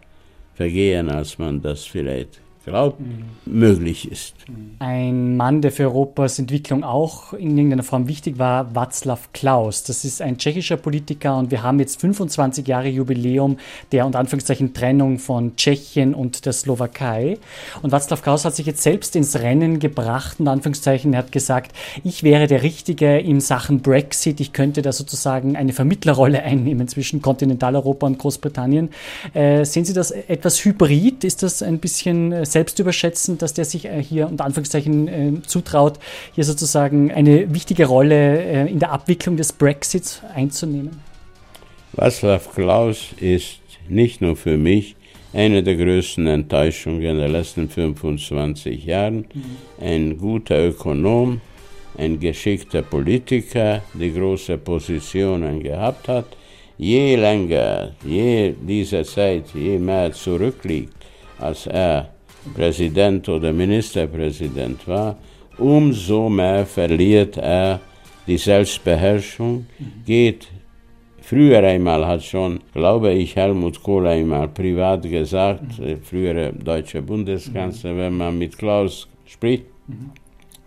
vergehen, 0.53 1.09
als 1.09 1.37
man 1.37 1.61
das 1.61 1.83
vielleicht 1.83 2.39
glaubt, 2.65 2.99
mhm. 2.99 3.25
möglich 3.45 4.11
ist. 4.11 4.33
Ein 4.79 5.37
Mann, 5.37 5.61
der 5.61 5.71
für 5.71 5.83
Europas 5.83 6.39
Entwicklung 6.39 6.83
auch 6.83 7.33
in 7.33 7.57
irgendeiner 7.57 7.83
Form 7.83 8.07
wichtig 8.07 8.39
war, 8.39 8.71
Václav 8.73 9.19
Klaus. 9.33 9.83
Das 9.83 10.03
ist 10.03 10.21
ein 10.21 10.37
tschechischer 10.37 10.77
Politiker 10.77 11.37
und 11.37 11.51
wir 11.51 11.63
haben 11.63 11.79
jetzt 11.79 12.01
25 12.01 12.67
Jahre 12.67 12.87
Jubiläum 12.87 13.57
der 13.91 14.05
unter 14.05 14.19
Anführungszeichen 14.19 14.73
Trennung 14.73 15.19
von 15.19 15.55
Tschechien 15.55 16.13
und 16.15 16.45
der 16.45 16.53
Slowakei. 16.53 17.37
Und 17.81 17.93
Václav 17.93 18.21
Klaus 18.21 18.45
hat 18.45 18.55
sich 18.55 18.65
jetzt 18.65 18.81
selbst 18.81 19.15
ins 19.15 19.35
Rennen 19.39 19.79
gebracht, 19.79 20.39
unter 20.39 20.51
Anführungszeichen. 20.51 21.13
Er 21.13 21.19
hat 21.19 21.31
gesagt, 21.31 21.75
ich 22.03 22.23
wäre 22.23 22.47
der 22.47 22.63
Richtige 22.63 23.19
in 23.19 23.41
Sachen 23.41 23.81
Brexit. 23.81 24.39
Ich 24.39 24.53
könnte 24.53 24.81
da 24.81 24.91
sozusagen 24.91 25.55
eine 25.55 25.73
Vermittlerrolle 25.73 26.41
einnehmen 26.43 26.87
zwischen 26.87 27.21
Kontinentaleuropa 27.21 28.07
und 28.07 28.17
Großbritannien. 28.17 28.89
Äh, 29.33 29.65
sehen 29.65 29.85
Sie 29.85 29.93
das 29.93 30.09
etwas 30.11 30.65
hybrid? 30.65 31.23
Ist 31.23 31.43
das 31.43 31.61
ein 31.61 31.77
bisschen 31.77 32.31
äh, 32.31 32.45
selbst 32.55 32.79
überschätzen, 32.79 33.37
dass 33.37 33.53
der 33.53 33.65
sich 33.65 33.83
äh, 33.83 34.01
hier 34.01 34.29
unter 34.29 34.45
Anführungszeichen 34.45 35.07
äh, 35.07 35.41
zutraut, 35.45 35.99
hier 36.35 36.45
sozusagen 36.45 37.11
eine 37.11 37.53
wichtige 37.53 37.85
Rolle 37.85 38.41
äh, 38.41 38.71
in 38.71 38.79
der 38.79 38.93
Abwicklung 38.93 39.35
des 39.35 39.51
Brexits 39.51 40.21
einzunehmen? 40.33 41.01
Václav 41.97 42.43
Klaus 42.55 42.99
ist 43.19 43.59
nicht 43.89 44.21
nur 44.21 44.37
für 44.37 44.57
mich 44.57 44.95
eine 45.33 45.61
der 45.63 45.75
größten 45.75 46.27
Enttäuschungen 46.27 47.17
der 47.17 47.27
letzten 47.27 47.67
25 47.67 48.85
Jahre. 48.85 49.11
Mhm. 49.11 49.25
Ein 49.81 50.17
guter 50.17 50.57
Ökonom, 50.69 51.41
ein 51.97 52.17
geschickter 52.21 52.83
Politiker, 52.83 53.81
der 53.93 54.09
große 54.17 54.57
Positionen 54.57 55.61
gehabt 55.61 56.07
hat. 56.07 56.27
Je 56.77 57.17
länger, 57.17 57.91
je 58.05 58.53
diese 58.61 59.03
Zeit, 59.03 59.45
je 59.53 59.77
mehr 59.77 60.11
zurückliegt, 60.13 60.93
als 61.37 61.67
er 61.67 62.14
Präsident 62.53 63.27
oder 63.29 63.51
Ministerpräsident 63.51 64.87
war, 64.87 65.17
umso 65.57 66.29
mehr 66.29 66.65
verliert 66.65 67.37
er 67.37 67.79
die 68.27 68.37
Selbstbeherrschung, 68.37 69.65
geht 70.05 70.47
Früher 71.27 71.63
einmal 71.63 72.05
hat 72.05 72.23
schon, 72.23 72.59
glaube 72.71 73.11
ich, 73.11 73.35
Helmut 73.35 73.81
Kohl 73.81 74.05
einmal 74.05 74.47
privat 74.47 75.01
gesagt, 75.09 75.79
mhm. 75.79 75.99
frühere 76.03 76.53
deutsche 76.53 77.01
Bundeskanzler, 77.01 77.93
mhm. 77.93 77.97
wenn 77.97 78.17
man 78.17 78.37
mit 78.37 78.55
Klaus 78.55 79.07
spricht, 79.25 79.65
mhm. 79.87 80.11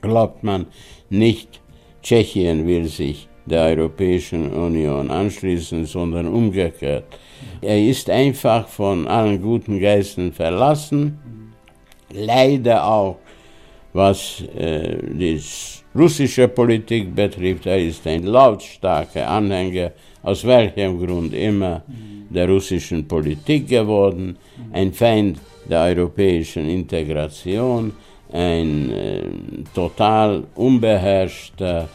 glaubt 0.03 0.43
man 0.43 0.67
nicht, 1.11 1.61
Tschechien 2.03 2.67
will 2.67 2.87
sich 2.87 3.29
der 3.47 3.67
Europäischen 3.67 4.51
Union 4.51 5.13
anschließen, 5.13 5.85
sondern 5.85 6.27
umgekehrt. 6.27 7.05
Er 7.63 7.81
ist 7.81 8.11
einfach 8.11 8.67
von 8.67 9.07
allen 9.07 9.41
guten 9.41 9.79
Geistern 9.79 10.33
verlassen, 10.33 11.21
leider 12.11 12.85
auch 12.85 13.17
was 13.93 14.43
äh, 14.57 14.99
die 15.03 15.41
russische 15.95 16.49
Politik 16.49 17.15
betrifft. 17.15 17.67
Er 17.67 17.79
ist 17.79 18.07
ein 18.07 18.25
lautstarker 18.25 19.29
Anhänger, 19.29 19.93
aus 20.23 20.45
welchem 20.45 21.05
Grund 21.05 21.35
immer, 21.35 21.83
der 22.31 22.49
russischen 22.49 23.09
Politik 23.09 23.69
geworden, 23.69 24.37
ein 24.73 24.93
Feind 24.93 25.41
der 25.69 25.83
europäischen 25.83 26.69
Integration, 26.69 27.93
ein 28.33 28.91
äh, 28.93 29.23
total 29.75 30.45
unbeherrschter 30.55 31.89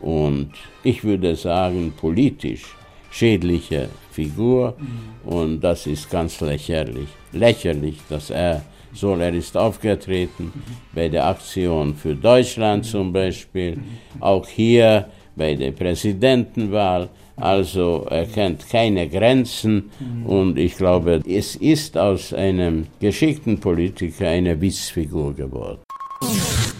und 0.00 0.52
ich 0.84 1.02
würde 1.02 1.34
sagen 1.34 1.92
politisch 2.00 2.76
schädliche 3.10 3.88
Figur 4.12 4.76
und 5.24 5.60
das 5.60 5.86
ist 5.86 6.08
ganz 6.08 6.40
lächerlich. 6.40 7.08
Lächerlich, 7.32 7.98
dass 8.08 8.30
er 8.30 8.62
so, 8.92 9.14
er 9.14 9.32
ist 9.32 9.56
aufgetreten 9.56 10.52
bei 10.94 11.08
der 11.08 11.26
Aktion 11.26 11.94
für 11.94 12.14
Deutschland 12.14 12.84
zum 12.84 13.12
Beispiel, 13.12 13.78
auch 14.20 14.46
hier 14.46 15.06
bei 15.36 15.54
der 15.54 15.72
Präsidentenwahl. 15.72 17.08
Also 17.36 18.06
er 18.10 18.26
kennt 18.26 18.68
keine 18.68 19.08
Grenzen 19.08 19.90
und 20.26 20.58
ich 20.58 20.76
glaube, 20.76 21.22
es 21.26 21.56
ist 21.56 21.96
aus 21.96 22.34
einem 22.34 22.86
geschickten 23.00 23.58
Politiker 23.58 24.28
eine 24.28 24.60
Witzfigur 24.60 25.34
geworden. 25.34 25.80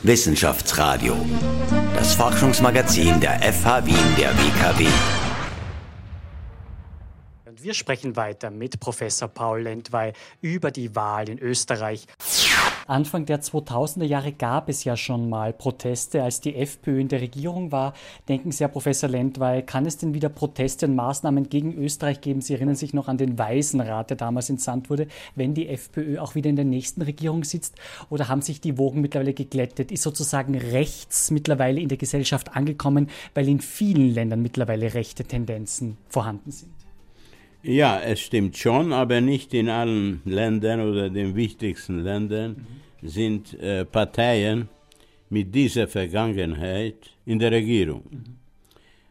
Wissenschaftsradio, 0.03 1.15
das 1.95 2.15
Forschungsmagazin 2.15 3.21
der 3.21 3.41
FH 3.41 3.87
Wien 3.87 3.97
der 4.19 4.31
WKW. 4.31 4.87
Wir 7.63 7.75
sprechen 7.75 8.17
weiter 8.17 8.51
mit 8.51 8.81
Professor 8.81 9.29
Paul 9.29 9.63
Lentwey 9.63 10.15
über 10.41 10.71
die 10.71 10.97
Wahl 10.97 11.29
in 11.29 11.39
Österreich. 11.39 12.07
Anfang 12.87 13.27
der 13.27 13.43
2000er 13.43 14.05
Jahre 14.05 14.33
gab 14.33 14.71
es 14.71 14.85
ja 14.85 14.97
schon 14.97 15.29
mal 15.29 15.53
Proteste, 15.53 16.23
als 16.23 16.41
die 16.41 16.57
FPÖ 16.57 17.01
in 17.01 17.09
der 17.09 17.21
Regierung 17.21 17.71
war. 17.71 17.93
Denken 18.29 18.51
Sie, 18.51 18.65
Herr 18.65 18.69
Professor 18.69 19.11
Lentwey, 19.11 19.63
kann 19.63 19.85
es 19.85 19.99
denn 19.99 20.15
wieder 20.15 20.31
Proteste 20.31 20.87
und 20.87 20.97
Maßnahmen 20.97 21.51
gegen 21.51 21.75
Österreich 21.75 22.23
geben? 22.23 22.41
Sie 22.41 22.55
erinnern 22.55 22.77
sich 22.77 22.95
noch 22.95 23.09
an 23.09 23.19
den 23.19 23.39
Weisenrat, 23.39 24.09
der 24.09 24.17
damals 24.17 24.49
entsandt 24.49 24.89
wurde, 24.89 25.07
wenn 25.35 25.53
die 25.53 25.69
FPÖ 25.69 26.19
auch 26.19 26.35
wieder 26.35 26.49
in 26.49 26.57
der 26.57 26.65
nächsten 26.65 27.03
Regierung 27.03 27.45
sitzt? 27.45 27.75
Oder 28.09 28.29
haben 28.29 28.43
sich 28.43 28.63
die 28.63 28.79
Wogen 28.79 29.03
mittlerweile 29.03 29.35
geglättet? 29.35 29.93
Ist 29.93 30.03
sozusagen 30.03 30.57
rechts 30.57 31.31
mittlerweile 31.31 31.81
in 31.81 31.89
der 31.89 31.99
Gesellschaft 31.99 32.57
angekommen, 32.57 33.11
weil 33.35 33.49
in 33.49 33.61
vielen 33.61 34.15
Ländern 34.15 34.41
mittlerweile 34.41 34.95
rechte 34.95 35.25
Tendenzen 35.25 35.99
vorhanden 36.09 36.51
sind? 36.51 36.80
Ja, 37.63 38.01
es 38.01 38.21
stimmt 38.21 38.57
schon, 38.57 38.93
aber 38.93 39.21
nicht 39.21 39.53
in 39.53 39.69
allen 39.69 40.23
Ländern 40.25 40.81
oder 40.81 41.11
den 41.11 41.37
wichtigsten 41.37 42.03
Ländern 42.03 42.67
mhm. 43.03 43.09
sind 43.09 43.61
äh, 43.61 43.85
Parteien 43.85 44.69
mit 45.29 45.55
dieser 45.55 45.87
Vergangenheit 45.87 47.11
in 47.27 47.39
der 47.39 47.53
Regierung. 47.53 48.03
Mhm. 48.11 48.25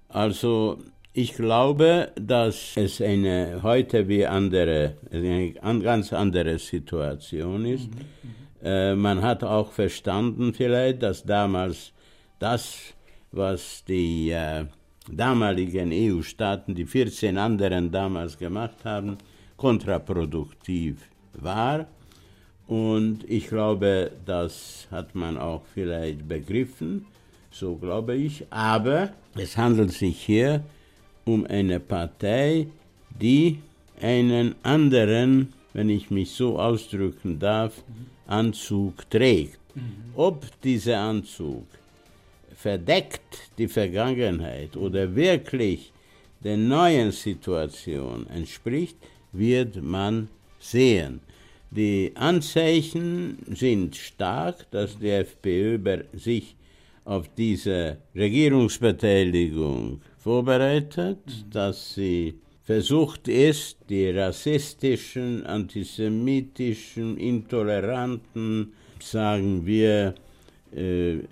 Also 0.09 0.79
ich 1.13 1.33
glaube, 1.33 2.11
dass 2.15 2.75
es 2.75 3.01
eine 3.01 3.59
heute 3.61 4.07
wie 4.07 4.25
andere, 4.25 4.95
eine 5.11 5.53
ganz 5.81 6.11
andere 6.11 6.57
Situation 6.57 7.65
ist. 7.65 7.89
Mhm. 7.89 8.65
Äh, 8.65 8.95
man 8.95 9.21
hat 9.21 9.43
auch 9.43 9.71
verstanden 9.71 10.53
vielleicht, 10.53 11.03
dass 11.03 11.23
damals 11.23 11.93
das, 12.39 12.93
was 13.31 13.83
die 13.87 14.31
äh, 14.31 14.65
damaligen 15.11 15.91
EU-Staaten, 15.91 16.75
die 16.75 16.85
14 16.85 17.37
anderen 17.37 17.91
damals 17.91 18.37
gemacht 18.37 18.77
haben, 18.83 19.17
kontraproduktiv 19.57 20.97
war. 21.33 21.87
Und 22.67 23.23
ich 23.27 23.47
glaube, 23.47 24.11
das 24.25 24.87
hat 24.91 25.15
man 25.15 25.37
auch 25.37 25.63
vielleicht 25.73 26.27
begriffen, 26.27 27.05
so 27.51 27.75
glaube 27.75 28.15
ich. 28.15 28.45
Aber 28.51 29.11
es 29.35 29.57
handelt 29.57 29.91
sich 29.91 30.21
hier 30.21 30.63
um 31.25 31.45
eine 31.45 31.79
Partei, 31.79 32.67
die 33.19 33.59
einen 34.01 34.55
anderen, 34.63 35.53
wenn 35.73 35.89
ich 35.89 36.11
mich 36.11 36.31
so 36.31 36.59
ausdrücken 36.59 37.39
darf, 37.39 37.83
Anzug 38.27 39.09
trägt. 39.09 39.59
Mhm. 39.75 39.81
Ob 40.15 40.61
dieser 40.61 40.99
Anzug 40.99 41.65
verdeckt 42.61 43.51
die 43.57 43.69
Vergangenheit 43.69 44.75
oder 44.75 45.15
wirklich 45.15 45.93
der 46.43 46.57
neuen 46.57 47.13
Situation 47.13 48.27
entspricht, 48.27 48.97
wird 49.31 49.81
man 49.81 50.27
sehen. 50.59 51.21
Die 51.71 52.11
Anzeichen 52.15 53.37
sind 53.53 53.95
stark, 53.95 54.69
dass 54.71 54.99
die 54.99 55.09
FPÖ 55.09 55.79
sich 56.13 56.55
auf 57.05 57.29
diese 57.37 57.97
Regierungsbeteiligung 58.13 60.01
vorbereitet, 60.17 61.19
dass 61.49 61.93
sie 61.93 62.33
versucht 62.63 63.29
ist, 63.29 63.77
die 63.87 64.09
rassistischen, 64.09 65.45
antisemitischen, 65.45 67.17
intoleranten, 67.17 68.73
sagen 68.99 69.65
wir, 69.65 70.13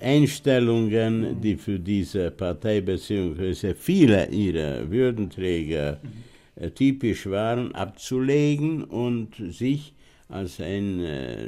Einstellungen, 0.02 1.39
die 1.41 1.56
für 1.56 1.80
diese 1.80 2.32
Partei 2.32 2.82
bzw. 2.82 3.73
viele 3.76 4.28
ihrer 4.30 4.89
Würdenträger 4.89 6.00
äh, 6.56 6.71
typisch 6.71 7.28
waren, 7.28 7.73
abzulegen 7.76 8.84
und 8.84 9.36
sich 9.52 9.93
als 10.30 10.60
ein 10.60 11.00
äh, 11.00 11.45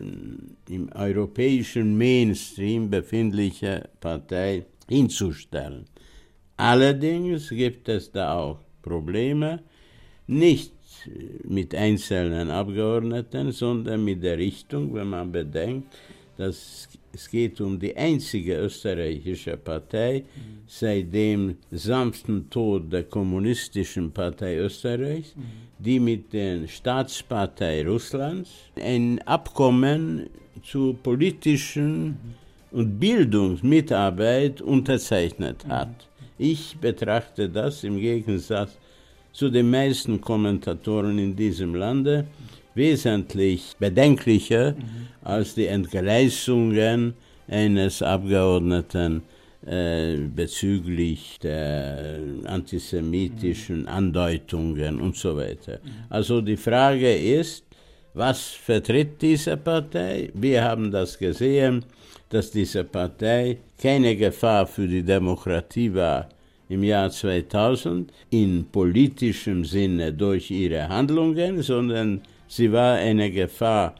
im 0.69 0.89
europäischen 0.93 1.97
Mainstream 1.97 2.89
befindliche 2.89 3.89
Partei 3.99 4.65
hinzustellen. 4.87 5.85
Allerdings 6.57 7.49
gibt 7.49 7.89
es 7.89 8.11
da 8.11 8.35
auch 8.35 8.59
Probleme, 8.81 9.61
nicht 10.27 10.73
mit 11.43 11.73
einzelnen 11.73 12.51
Abgeordneten, 12.51 13.51
sondern 13.51 14.03
mit 14.03 14.23
der 14.23 14.37
Richtung, 14.37 14.93
wenn 14.93 15.07
man 15.09 15.31
bedenkt, 15.31 15.97
dass 16.37 16.87
es 17.13 17.29
geht 17.29 17.59
um 17.61 17.79
die 17.79 17.95
einzige 17.95 18.55
österreichische 18.55 19.57
Partei 19.57 20.23
seit 20.67 21.13
dem 21.13 21.57
sanften 21.71 22.49
Tod 22.49 22.91
der 22.91 23.03
kommunistischen 23.03 24.11
Partei 24.11 24.57
Österreichs, 24.57 25.33
die 25.79 25.99
mit 25.99 26.31
der 26.33 26.67
Staatspartei 26.67 27.85
Russlands 27.85 28.49
ein 28.75 29.19
Abkommen 29.25 30.29
zur 30.63 30.95
politischen 30.95 32.17
und 32.71 32.99
Bildungsmitarbeit 32.99 34.61
unterzeichnet 34.61 35.65
hat. 35.67 36.07
Ich 36.37 36.77
betrachte 36.77 37.49
das 37.49 37.83
im 37.83 37.97
Gegensatz 37.97 38.77
zu 39.33 39.49
den 39.49 39.69
meisten 39.69 40.21
Kommentatoren 40.21 41.17
in 41.17 41.35
diesem 41.35 41.75
Lande 41.75 42.27
wesentlich 42.79 43.75
bedenklicher 43.77 44.71
mhm. 44.71 45.07
als 45.21 45.53
die 45.53 45.67
Entgleisungen 45.67 47.13
eines 47.47 48.01
Abgeordneten 48.01 49.21
äh, 49.65 50.15
bezüglich 50.35 51.37
der 51.43 52.19
antisemitischen 52.45 53.87
Andeutungen 53.87 55.01
und 55.01 55.15
so 55.15 55.35
weiter. 55.35 55.79
Mhm. 55.83 55.89
Also 56.09 56.41
die 56.41 56.57
Frage 56.57 57.13
ist, 57.13 57.65
was 58.13 58.39
vertritt 58.67 59.21
diese 59.21 59.57
Partei? 59.57 60.31
Wir 60.33 60.63
haben 60.63 60.89
das 60.89 61.17
gesehen, 61.17 61.85
dass 62.29 62.51
diese 62.51 62.83
Partei 62.83 63.57
keine 63.77 64.15
Gefahr 64.15 64.65
für 64.65 64.87
die 64.87 65.03
Demokratie 65.03 65.93
war 65.93 66.29
im 66.69 66.83
Jahr 66.83 67.09
2000 67.09 68.11
in 68.29 68.65
politischem 68.71 69.65
Sinne 69.65 70.13
durch 70.13 70.51
ihre 70.51 70.87
Handlungen, 70.87 71.61
sondern 71.61 72.21
Sie 72.51 72.71
war 72.71 72.95
eine 72.95 73.29
Gefahr 73.29 73.93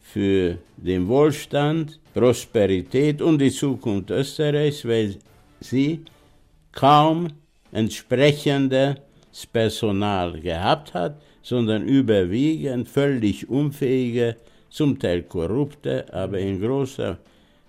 für 0.00 0.56
den 0.76 1.08
Wohlstand, 1.08 1.98
Prosperität 2.14 3.20
und 3.20 3.40
die 3.40 3.50
Zukunft 3.50 4.10
Österreichs, 4.10 4.84
weil 4.86 5.16
sie 5.60 6.02
kaum 6.70 7.26
entsprechendes 7.72 8.98
Personal 9.52 10.40
gehabt 10.40 10.94
hat, 10.94 11.20
sondern 11.42 11.82
überwiegend 11.88 12.88
völlig 12.88 13.48
unfähige, 13.48 14.36
zum 14.70 14.96
Teil 14.96 15.24
korrupte, 15.24 16.06
aber 16.12 16.38
in 16.38 16.60
großer 16.60 17.18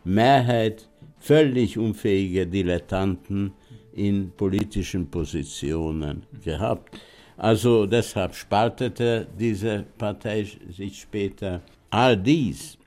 Mehrheit 0.04 0.88
völlig 1.20 1.76
unfähige 1.76 2.46
Dilettanten 2.46 3.52
in 3.94 4.32
politischen 4.38 5.10
Positionen 5.10 6.24
gehabt. 6.44 7.00
Also 7.40 7.86
deshalb 7.86 8.36
spaltete 8.36 9.26
diese 9.40 9.86
Partei 9.98 10.46
sich 10.76 11.00
später. 11.00 11.62
All 11.90 12.18
dies 12.18 12.78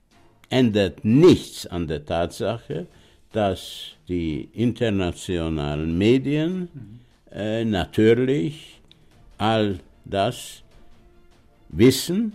ändert 0.51 1.03
nichts 1.07 1.67
an 1.67 1.87
der 1.87 2.05
Tatsache, 2.05 2.87
dass 3.33 3.97
die 4.07 4.51
internationalen 4.53 5.97
Medien 5.97 6.69
äh, 7.31 7.65
natürlich 7.65 8.83
all 9.39 9.79
das 10.05 10.63
wissen 11.71 12.35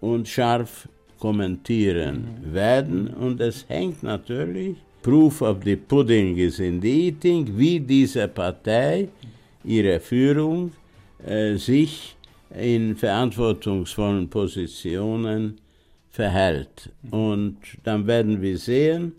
und 0.00 0.26
scharf 0.26 0.88
kommentieren 1.20 2.38
werden. 2.44 3.08
Und 3.08 3.42
es 3.42 3.68
hängt 3.68 4.02
natürlich, 4.02 4.78
Proof 5.02 5.42
of 5.42 5.58
the 5.64 5.76
Pudding 5.76 6.38
is 6.38 6.60
in 6.60 6.80
the 6.80 7.08
Eating, 7.08 7.46
wie 7.58 7.78
diese 7.78 8.26
Partei, 8.26 9.08
ihre 9.64 10.00
Führung, 10.00 10.72
sich 11.56 12.16
in 12.56 12.96
verantwortungsvollen 12.96 14.30
Positionen 14.30 15.60
verhält. 16.10 16.90
Und 17.10 17.58
dann 17.84 18.06
werden 18.06 18.40
wir 18.40 18.58
sehen, 18.58 19.12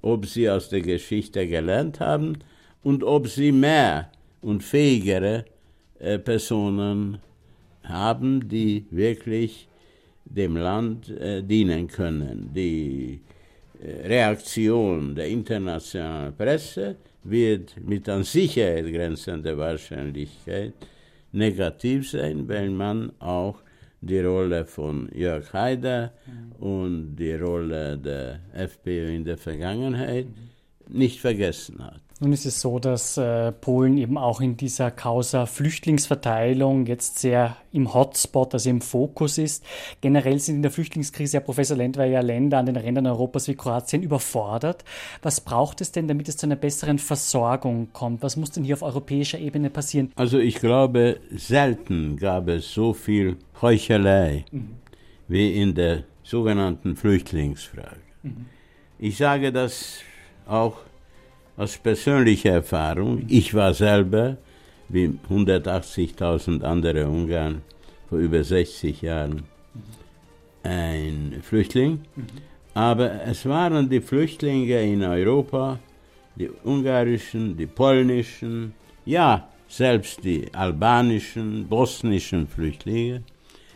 ob 0.00 0.26
sie 0.26 0.48
aus 0.50 0.68
der 0.68 0.80
Geschichte 0.80 1.46
gelernt 1.46 2.00
haben 2.00 2.38
und 2.82 3.04
ob 3.04 3.28
sie 3.28 3.52
mehr 3.52 4.10
und 4.40 4.62
fähigere 4.64 5.44
äh, 6.00 6.18
Personen 6.18 7.18
haben, 7.84 8.48
die 8.48 8.86
wirklich 8.90 9.68
dem 10.24 10.56
Land 10.56 11.08
äh, 11.10 11.42
dienen 11.42 11.86
können. 11.86 12.50
Die 12.54 13.20
äh, 13.80 14.06
Reaktion 14.08 15.14
der 15.14 15.28
internationalen 15.28 16.34
Presse 16.36 16.96
wird 17.22 17.76
mit 17.80 18.08
an 18.08 18.24
Sicherheit 18.24 18.86
grenzender 18.86 19.56
Wahrscheinlichkeit 19.56 20.72
negativ 21.32 22.10
sein, 22.10 22.48
weil 22.48 22.70
man 22.70 23.12
auch 23.18 23.62
die 24.00 24.20
Rolle 24.20 24.64
von 24.64 25.08
Jörg 25.14 25.52
Haider 25.52 26.12
mhm. 26.26 26.52
und 26.52 27.16
die 27.16 27.34
Rolle 27.34 27.98
der 27.98 28.40
FPÖ 28.52 29.14
in 29.14 29.24
der 29.24 29.38
Vergangenheit 29.38 30.26
mhm. 30.26 30.98
nicht 30.98 31.20
vergessen 31.20 31.84
hat. 31.84 32.02
Nun 32.22 32.32
ist 32.32 32.46
es 32.46 32.60
so, 32.60 32.78
dass 32.78 33.16
äh, 33.16 33.50
Polen 33.50 33.98
eben 33.98 34.16
auch 34.16 34.40
in 34.40 34.56
dieser 34.56 34.92
Causa 34.92 35.44
Flüchtlingsverteilung 35.44 36.86
jetzt 36.86 37.18
sehr 37.18 37.56
im 37.72 37.92
Hotspot, 37.92 38.54
also 38.54 38.70
im 38.70 38.80
Fokus 38.80 39.38
ist. 39.38 39.64
Generell 40.00 40.38
sind 40.38 40.54
in 40.54 40.62
der 40.62 40.70
Flüchtlingskrise, 40.70 41.38
Herr 41.38 41.44
Professor 41.44 41.76
Lendwer, 41.76 42.04
ja 42.04 42.20
Länder 42.20 42.58
an 42.58 42.66
den 42.66 42.76
Rändern 42.76 43.08
Europas 43.08 43.48
wie 43.48 43.56
Kroatien 43.56 44.04
überfordert. 44.04 44.84
Was 45.22 45.40
braucht 45.40 45.80
es 45.80 45.90
denn, 45.90 46.06
damit 46.06 46.28
es 46.28 46.36
zu 46.36 46.46
einer 46.46 46.54
besseren 46.54 47.00
Versorgung 47.00 47.88
kommt? 47.92 48.22
Was 48.22 48.36
muss 48.36 48.52
denn 48.52 48.62
hier 48.62 48.76
auf 48.76 48.82
europäischer 48.82 49.40
Ebene 49.40 49.68
passieren? 49.68 50.12
Also 50.14 50.38
ich 50.38 50.60
glaube, 50.60 51.18
selten 51.34 52.16
gab 52.18 52.46
es 52.46 52.72
so 52.72 52.92
viel 52.92 53.36
Heuchelei 53.60 54.44
mhm. 54.52 54.76
wie 55.26 55.60
in 55.60 55.74
der 55.74 56.04
sogenannten 56.22 56.94
Flüchtlingsfrage. 56.94 57.96
Mhm. 58.22 58.46
Ich 59.00 59.16
sage 59.16 59.50
das 59.50 60.02
auch 60.46 60.76
aus 61.56 61.76
persönlicher 61.78 62.50
Erfahrung, 62.50 63.24
ich 63.28 63.54
war 63.54 63.74
selber, 63.74 64.36
wie 64.88 65.18
180.000 65.30 66.62
andere 66.62 67.06
Ungarn 67.08 67.62
vor 68.08 68.18
über 68.18 68.42
60 68.42 69.02
Jahren, 69.02 69.42
ein 70.62 71.40
Flüchtling. 71.42 72.00
Aber 72.74 73.22
es 73.24 73.44
waren 73.46 73.88
die 73.88 74.00
Flüchtlinge 74.00 74.82
in 74.82 75.02
Europa, 75.02 75.78
die 76.36 76.50
ungarischen, 76.64 77.56
die 77.56 77.66
polnischen, 77.66 78.72
ja, 79.04 79.48
selbst 79.68 80.22
die 80.24 80.52
albanischen, 80.54 81.66
bosnischen 81.66 82.46
Flüchtlinge, 82.46 83.22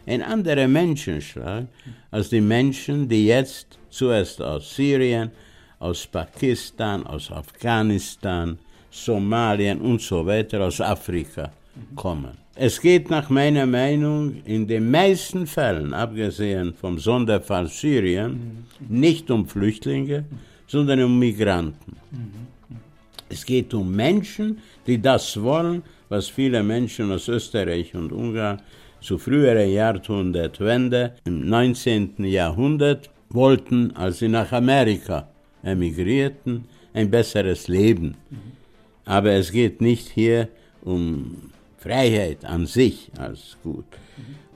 ein 0.06 0.22
anderer 0.22 0.68
Menschenschlag 0.68 1.66
als 2.10 2.28
die 2.28 2.40
Menschen, 2.40 3.08
die 3.08 3.26
jetzt 3.26 3.78
zuerst 3.90 4.40
aus 4.40 4.74
Syrien, 4.76 5.30
aus 5.78 6.06
Pakistan, 6.06 7.06
aus 7.06 7.30
Afghanistan, 7.30 8.58
Somalien 8.90 9.80
und 9.80 10.00
so 10.00 10.24
weiter, 10.24 10.62
aus 10.62 10.80
Afrika 10.80 11.52
kommen. 11.94 12.38
Es 12.54 12.80
geht 12.80 13.10
nach 13.10 13.28
meiner 13.28 13.66
Meinung 13.66 14.42
in 14.44 14.66
den 14.66 14.90
meisten 14.90 15.46
Fällen, 15.46 15.92
abgesehen 15.92 16.72
vom 16.72 16.98
Sonderfall 16.98 17.66
Syrien, 17.66 18.64
nicht 18.88 19.30
um 19.30 19.46
Flüchtlinge, 19.46 20.24
sondern 20.66 21.02
um 21.02 21.18
Migranten. 21.18 21.96
Es 23.28 23.44
geht 23.44 23.74
um 23.74 23.94
Menschen, 23.94 24.58
die 24.86 25.00
das 25.00 25.40
wollen, 25.42 25.82
was 26.08 26.28
viele 26.28 26.62
Menschen 26.62 27.12
aus 27.12 27.28
Österreich 27.28 27.94
und 27.94 28.12
Ungarn 28.12 28.62
zu 29.02 29.18
früherer 29.18 29.64
Jahrhundertwende 29.64 31.12
im 31.24 31.48
19. 31.48 32.24
Jahrhundert 32.24 33.10
wollten, 33.28 33.94
als 33.96 34.20
sie 34.20 34.28
nach 34.28 34.52
Amerika 34.52 35.28
emigrierten, 35.66 36.64
ein 36.94 37.10
besseres 37.10 37.68
Leben. 37.68 38.14
Aber 39.04 39.32
es 39.32 39.52
geht 39.52 39.80
nicht 39.80 40.08
hier 40.08 40.48
um 40.82 41.52
Freiheit 41.78 42.44
an 42.44 42.66
sich 42.66 43.10
als 43.18 43.56
gut. 43.62 43.84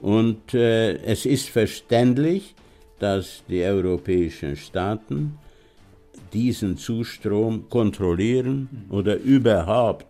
Und 0.00 0.54
äh, 0.54 0.94
es 1.02 1.26
ist 1.26 1.48
verständlich, 1.48 2.54
dass 2.98 3.42
die 3.48 3.62
europäischen 3.62 4.56
Staaten 4.56 5.38
diesen 6.32 6.76
Zustrom 6.76 7.68
kontrollieren 7.68 8.86
oder 8.90 9.16
überhaupt 9.16 10.06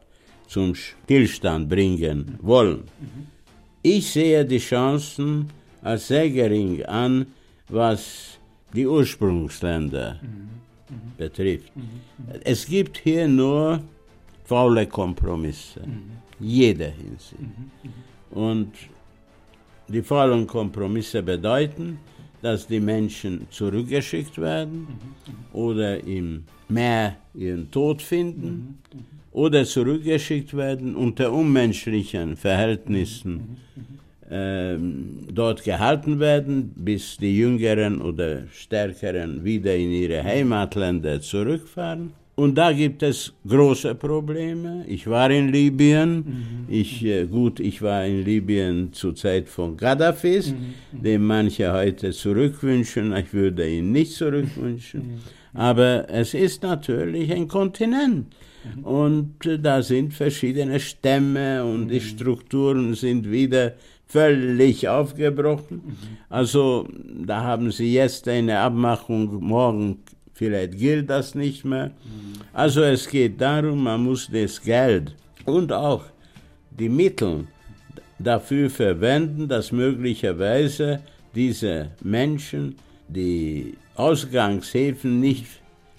zum 0.47 0.75
Stillstand 0.75 1.69
bringen 1.69 2.39
wollen. 2.43 2.85
Ich 3.83 4.11
sehe 4.11 4.45
die 4.45 4.59
Chancen 4.59 5.49
als 5.83 6.09
sehr 6.09 6.29
gering 6.29 6.85
an, 6.85 7.27
was 7.69 8.39
die 8.75 8.87
Ursprungsländer 8.87 10.21
betrifft. 11.17 11.73
Es 12.45 12.67
gibt 12.67 12.99
hier 12.99 13.29
nur 13.29 13.81
faule 14.45 14.87
Kompromisse, 14.87 15.83
jeder 16.39 16.91
Hinsicht. 16.91 17.37
Und 18.31 18.73
die 19.89 20.03
faulen 20.03 20.47
Kompromisse 20.47 21.23
bedeuten, 21.23 21.99
dass 22.43 22.67
die 22.67 22.81
Menschen 22.81 23.47
zurückgeschickt 23.51 24.39
werden 24.39 24.87
oder 25.53 26.03
im 26.05 26.45
Meer 26.69 27.17
ihren 27.35 27.71
Tod 27.71 28.01
finden 28.01 28.79
oder 29.33 29.65
zurückgeschickt 29.65 30.57
werden 30.57 30.95
unter 30.97 31.33
unmenschlichen 31.33 32.37
Verhältnissen 32.37 33.59
dort 34.31 35.65
gehalten 35.65 36.21
werden, 36.21 36.73
bis 36.77 37.17
die 37.17 37.37
Jüngeren 37.37 38.01
oder 38.01 38.47
Stärkeren 38.53 39.43
wieder 39.45 39.75
in 39.75 39.91
ihre 39.91 40.23
Heimatländer 40.23 41.21
zurückfahren. 41.21 42.13
Und 42.41 42.55
da 42.55 42.73
gibt 42.73 43.03
es 43.03 43.35
große 43.47 43.95
Probleme. 43.97 44.83
Ich 44.89 45.07
war 45.07 45.31
in 45.31 45.53
Libyen. 45.53 46.15
Mhm. 46.15 46.25
Ich, 46.69 47.05
äh, 47.05 47.27
gut, 47.27 47.61
ich 47.61 47.83
war 47.83 48.07
in 48.07 48.25
Libyen 48.25 48.95
zur 48.95 49.15
Zeit 49.15 49.47
von 49.47 49.77
Gaddafis, 49.77 50.53
mhm. 50.53 51.03
den 51.03 51.23
manche 51.23 51.71
heute 51.71 52.13
zurückwünschen. 52.13 53.15
Ich 53.15 53.35
würde 53.35 53.69
ihn 53.69 53.93
nicht 53.93 54.13
zurückwünschen. 54.13 55.01
Mhm. 55.01 55.19
Aber 55.53 56.09
es 56.09 56.33
ist 56.33 56.63
natürlich 56.63 57.31
ein 57.31 57.47
Kontinent. 57.47 58.29
Mhm. 58.65 58.85
Und 58.85 59.47
äh, 59.47 59.59
da 59.59 59.83
sind 59.83 60.15
verschiedene 60.15 60.81
Stämme 60.81 61.63
und 61.63 61.89
die 61.89 61.97
mhm. 61.97 62.05
Strukturen 62.05 62.95
sind 62.95 63.31
wieder 63.31 63.75
völlig 64.11 64.89
aufgebrochen. 64.89 65.83
Mhm. 65.85 65.97
Also 66.29 66.87
da 67.25 67.43
haben 67.43 67.71
sie 67.71 67.95
jetzt 67.95 68.27
eine 68.29 68.59
Abmachung, 68.59 69.43
morgen 69.43 69.99
vielleicht 70.33 70.77
gilt 70.79 71.09
das 71.11 71.35
nicht 71.35 71.65
mehr. 71.65 71.87
Mhm. 71.87 72.41
Also 72.53 72.83
es 72.83 73.09
geht 73.09 73.41
darum, 73.41 73.85
man 73.85 74.03
muss 74.03 74.29
das 74.33 74.61
Geld 74.61 75.15
und 75.45 75.73
auch 75.73 76.03
die 76.71 76.89
Mittel 76.89 77.47
dafür 78.19 78.69
verwenden, 78.69 79.49
dass 79.49 79.71
möglicherweise 79.71 81.01
diese 81.35 81.93
Menschen 82.03 82.75
die 83.09 83.75
Ausgangshäfen 83.95 85.21
nicht 85.21 85.47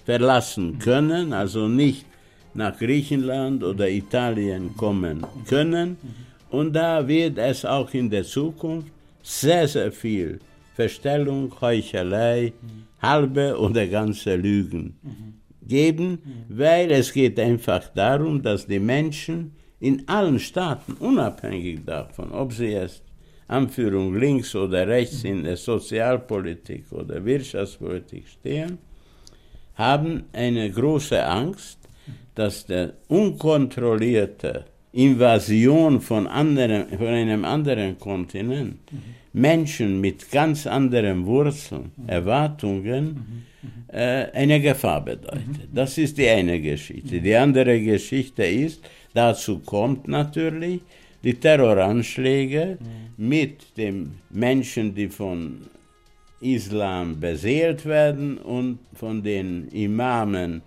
verlassen 0.04 0.78
können, 0.78 1.32
also 1.32 1.66
nicht 1.68 2.04
nach 2.54 2.78
Griechenland 2.78 3.64
oder 3.64 3.88
Italien 3.88 4.76
kommen 4.76 5.24
können. 5.48 5.96
Und 6.52 6.74
da 6.74 7.08
wird 7.08 7.38
es 7.38 7.64
auch 7.64 7.92
in 7.94 8.10
der 8.10 8.24
Zukunft 8.24 8.92
sehr, 9.22 9.66
sehr 9.66 9.90
viel 9.90 10.38
Verstellung, 10.74 11.50
Heuchelei, 11.60 12.52
halbe 13.00 13.58
oder 13.58 13.86
ganze 13.86 14.36
Lügen 14.36 14.94
geben, 15.66 16.18
weil 16.48 16.90
es 16.90 17.12
geht 17.12 17.40
einfach 17.40 17.88
darum, 17.94 18.42
dass 18.42 18.66
die 18.66 18.78
Menschen 18.78 19.52
in 19.80 20.06
allen 20.06 20.38
Staaten, 20.38 20.92
unabhängig 20.92 21.84
davon, 21.86 22.30
ob 22.32 22.52
sie 22.52 22.72
jetzt 22.72 23.02
Anführung 23.48 24.14
links 24.14 24.54
oder 24.54 24.86
rechts 24.86 25.24
in 25.24 25.44
der 25.44 25.56
Sozialpolitik 25.56 26.92
oder 26.92 27.24
Wirtschaftspolitik 27.24 28.28
stehen, 28.28 28.78
haben 29.74 30.24
eine 30.32 30.70
große 30.70 31.24
Angst, 31.24 31.78
dass 32.34 32.66
der 32.66 32.94
unkontrollierte 33.08 34.66
Invasion 34.92 36.00
von, 36.00 36.26
anderen, 36.26 36.88
von 36.88 37.06
einem 37.06 37.44
anderen 37.44 37.98
Kontinent, 37.98 38.92
mhm. 38.92 38.98
Menschen 39.32 40.00
mit 40.00 40.30
ganz 40.30 40.66
anderen 40.66 41.24
Wurzeln, 41.24 41.90
mhm. 41.96 42.08
Erwartungen, 42.08 43.44
äh, 43.88 44.26
eine 44.32 44.60
Gefahr 44.60 45.04
bedeutet. 45.04 45.68
Das 45.72 45.96
ist 45.96 46.18
die 46.18 46.28
eine 46.28 46.60
Geschichte. 46.60 47.20
Die 47.20 47.34
andere 47.34 47.80
Geschichte 47.80 48.44
ist, 48.44 48.82
Dazu 49.14 49.58
kommt 49.58 50.08
natürlich 50.08 50.80
die 51.22 51.34
Terroranschläge 51.34 52.78
mhm. 52.80 53.28
mit 53.28 53.76
den 53.76 54.14
Menschen, 54.30 54.94
die 54.94 55.08
von 55.08 55.62
Islam 56.40 57.20
beseelt 57.20 57.86
werden 57.86 58.38
und 58.38 58.78
von 58.94 59.22
den 59.22 59.68
Imamen 59.68 60.62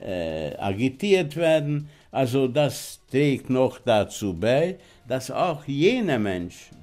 äh, 0.00 0.56
agitiert 0.56 1.36
werden. 1.36 1.88
Also 2.12 2.48
das 2.48 3.00
trägt 3.10 3.50
noch 3.50 3.78
dazu 3.78 4.34
bei, 4.34 4.78
dass 5.06 5.30
auch 5.30 5.64
jene 5.66 6.18
Menschen, 6.18 6.76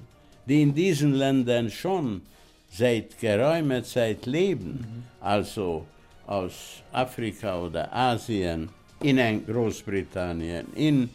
die 0.45 0.61
in 0.61 0.73
diesen 0.73 1.13
Ländern 1.13 1.69
schon 1.69 2.21
seit 2.69 3.19
geraumer 3.19 3.83
Zeit 3.83 4.25
leben, 4.25 4.79
mhm. 4.79 5.03
also 5.21 5.85
aus 6.25 6.83
Afrika 6.91 7.61
oder 7.61 7.93
Asien, 7.93 8.69
in 9.01 9.45
Großbritannien, 9.45 10.65
in 10.75 11.09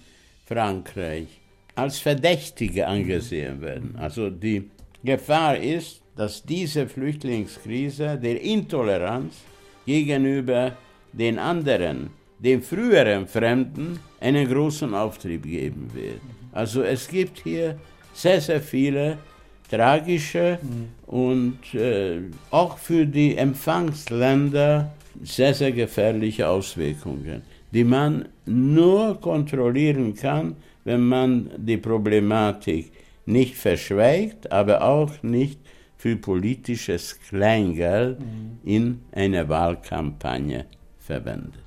Frankreich, 0.46 1.26
als 1.74 1.98
Verdächtige 1.98 2.86
angesehen 2.86 3.60
werden. 3.60 3.96
Also 3.98 4.30
die 4.30 4.70
Gefahr 5.02 5.56
ist, 5.56 6.02
dass 6.16 6.42
diese 6.42 6.86
Flüchtlingskrise 6.86 8.18
der 8.18 8.40
Intoleranz 8.40 9.34
gegenüber 9.86 10.76
den 11.12 11.38
anderen, 11.38 12.10
den 12.42 12.60
früheren 12.60 13.26
Fremden, 13.26 13.98
einen 14.20 14.48
großen 14.48 14.94
Auftrieb 14.94 15.44
geben 15.44 15.88
wird. 15.94 16.20
Also 16.52 16.82
es 16.82 17.08
gibt 17.08 17.38
hier 17.38 17.78
sehr, 18.12 18.40
sehr 18.40 18.60
viele 18.60 19.18
tragische 19.70 20.58
und 21.06 21.58
äh, 21.74 22.20
auch 22.50 22.76
für 22.76 23.06
die 23.06 23.36
Empfangsländer 23.36 24.92
sehr, 25.22 25.54
sehr 25.54 25.72
gefährliche 25.72 26.48
Auswirkungen, 26.48 27.42
die 27.70 27.84
man 27.84 28.28
nur 28.44 29.20
kontrollieren 29.20 30.14
kann, 30.14 30.56
wenn 30.84 31.00
man 31.00 31.50
die 31.56 31.76
Problematik 31.76 32.92
nicht 33.24 33.54
verschweigt, 33.54 34.50
aber 34.50 34.82
auch 34.82 35.22
nicht 35.22 35.60
für 35.96 36.16
politisches 36.16 37.18
Kleingeld 37.20 38.18
mhm. 38.18 38.58
in 38.64 39.00
eine 39.12 39.48
Wahlkampagne 39.48 40.66
verwendet. 40.98 41.61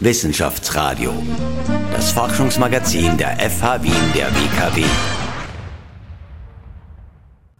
Wissenschaftsradio, 0.00 1.12
das 1.92 2.12
Forschungsmagazin 2.12 3.16
der 3.16 3.38
FH 3.38 3.82
Wien 3.82 3.92
der 4.14 4.26
WKW. 4.34 4.84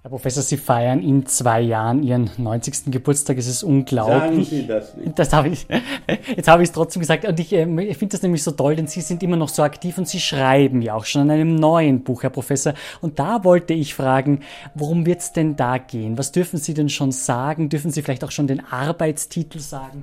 Herr 0.02 0.11
Professor, 0.11 0.42
Sie 0.42 0.56
feiern 0.56 1.00
in 1.00 1.26
zwei 1.26 1.61
Jahren 1.61 2.02
Ihren 2.02 2.28
90. 2.37 2.90
Geburtstag. 2.90 3.38
Es 3.38 3.46
ist 3.46 3.62
unglaublich. 3.62 4.48
Sagen 4.48 4.62
Sie 4.62 4.66
das 4.66 4.96
nicht. 4.96 5.16
Das 5.16 5.32
habe 5.32 5.48
ich, 5.48 5.66
jetzt 6.37 6.48
habe 6.48 6.64
ich 6.64 6.70
es 6.70 6.72
trotzdem 6.72 6.98
gesagt. 6.98 7.24
Und 7.24 7.38
ich, 7.38 7.52
äh, 7.52 7.62
ich 7.85 7.96
finde 7.96 8.16
das 8.16 8.22
nämlich 8.22 8.42
so 8.42 8.50
toll, 8.50 8.74
denn 8.74 8.88
Sie 8.88 9.00
sind 9.00 9.22
immer 9.22 9.37
noch 9.37 9.48
so 9.48 9.62
aktiv 9.62 9.96
und 9.98 10.08
Sie 10.08 10.18
schreiben 10.18 10.82
ja 10.82 10.94
auch 10.94 11.04
schon 11.04 11.22
an 11.22 11.30
einem 11.30 11.54
neuen 11.54 12.02
Buch, 12.02 12.24
Herr 12.24 12.30
Professor. 12.30 12.74
Und 13.00 13.20
da 13.20 13.44
wollte 13.44 13.74
ich 13.74 13.94
fragen, 13.94 14.40
worum 14.74 15.06
wird 15.06 15.20
es 15.20 15.32
denn 15.32 15.54
da 15.54 15.78
gehen? 15.78 16.18
Was 16.18 16.32
dürfen 16.32 16.58
Sie 16.58 16.74
denn 16.74 16.88
schon 16.88 17.12
sagen? 17.12 17.68
Dürfen 17.68 17.92
Sie 17.92 18.02
vielleicht 18.02 18.24
auch 18.24 18.32
schon 18.32 18.48
den 18.48 18.64
Arbeitstitel 18.66 19.61
sagen? 19.61 20.02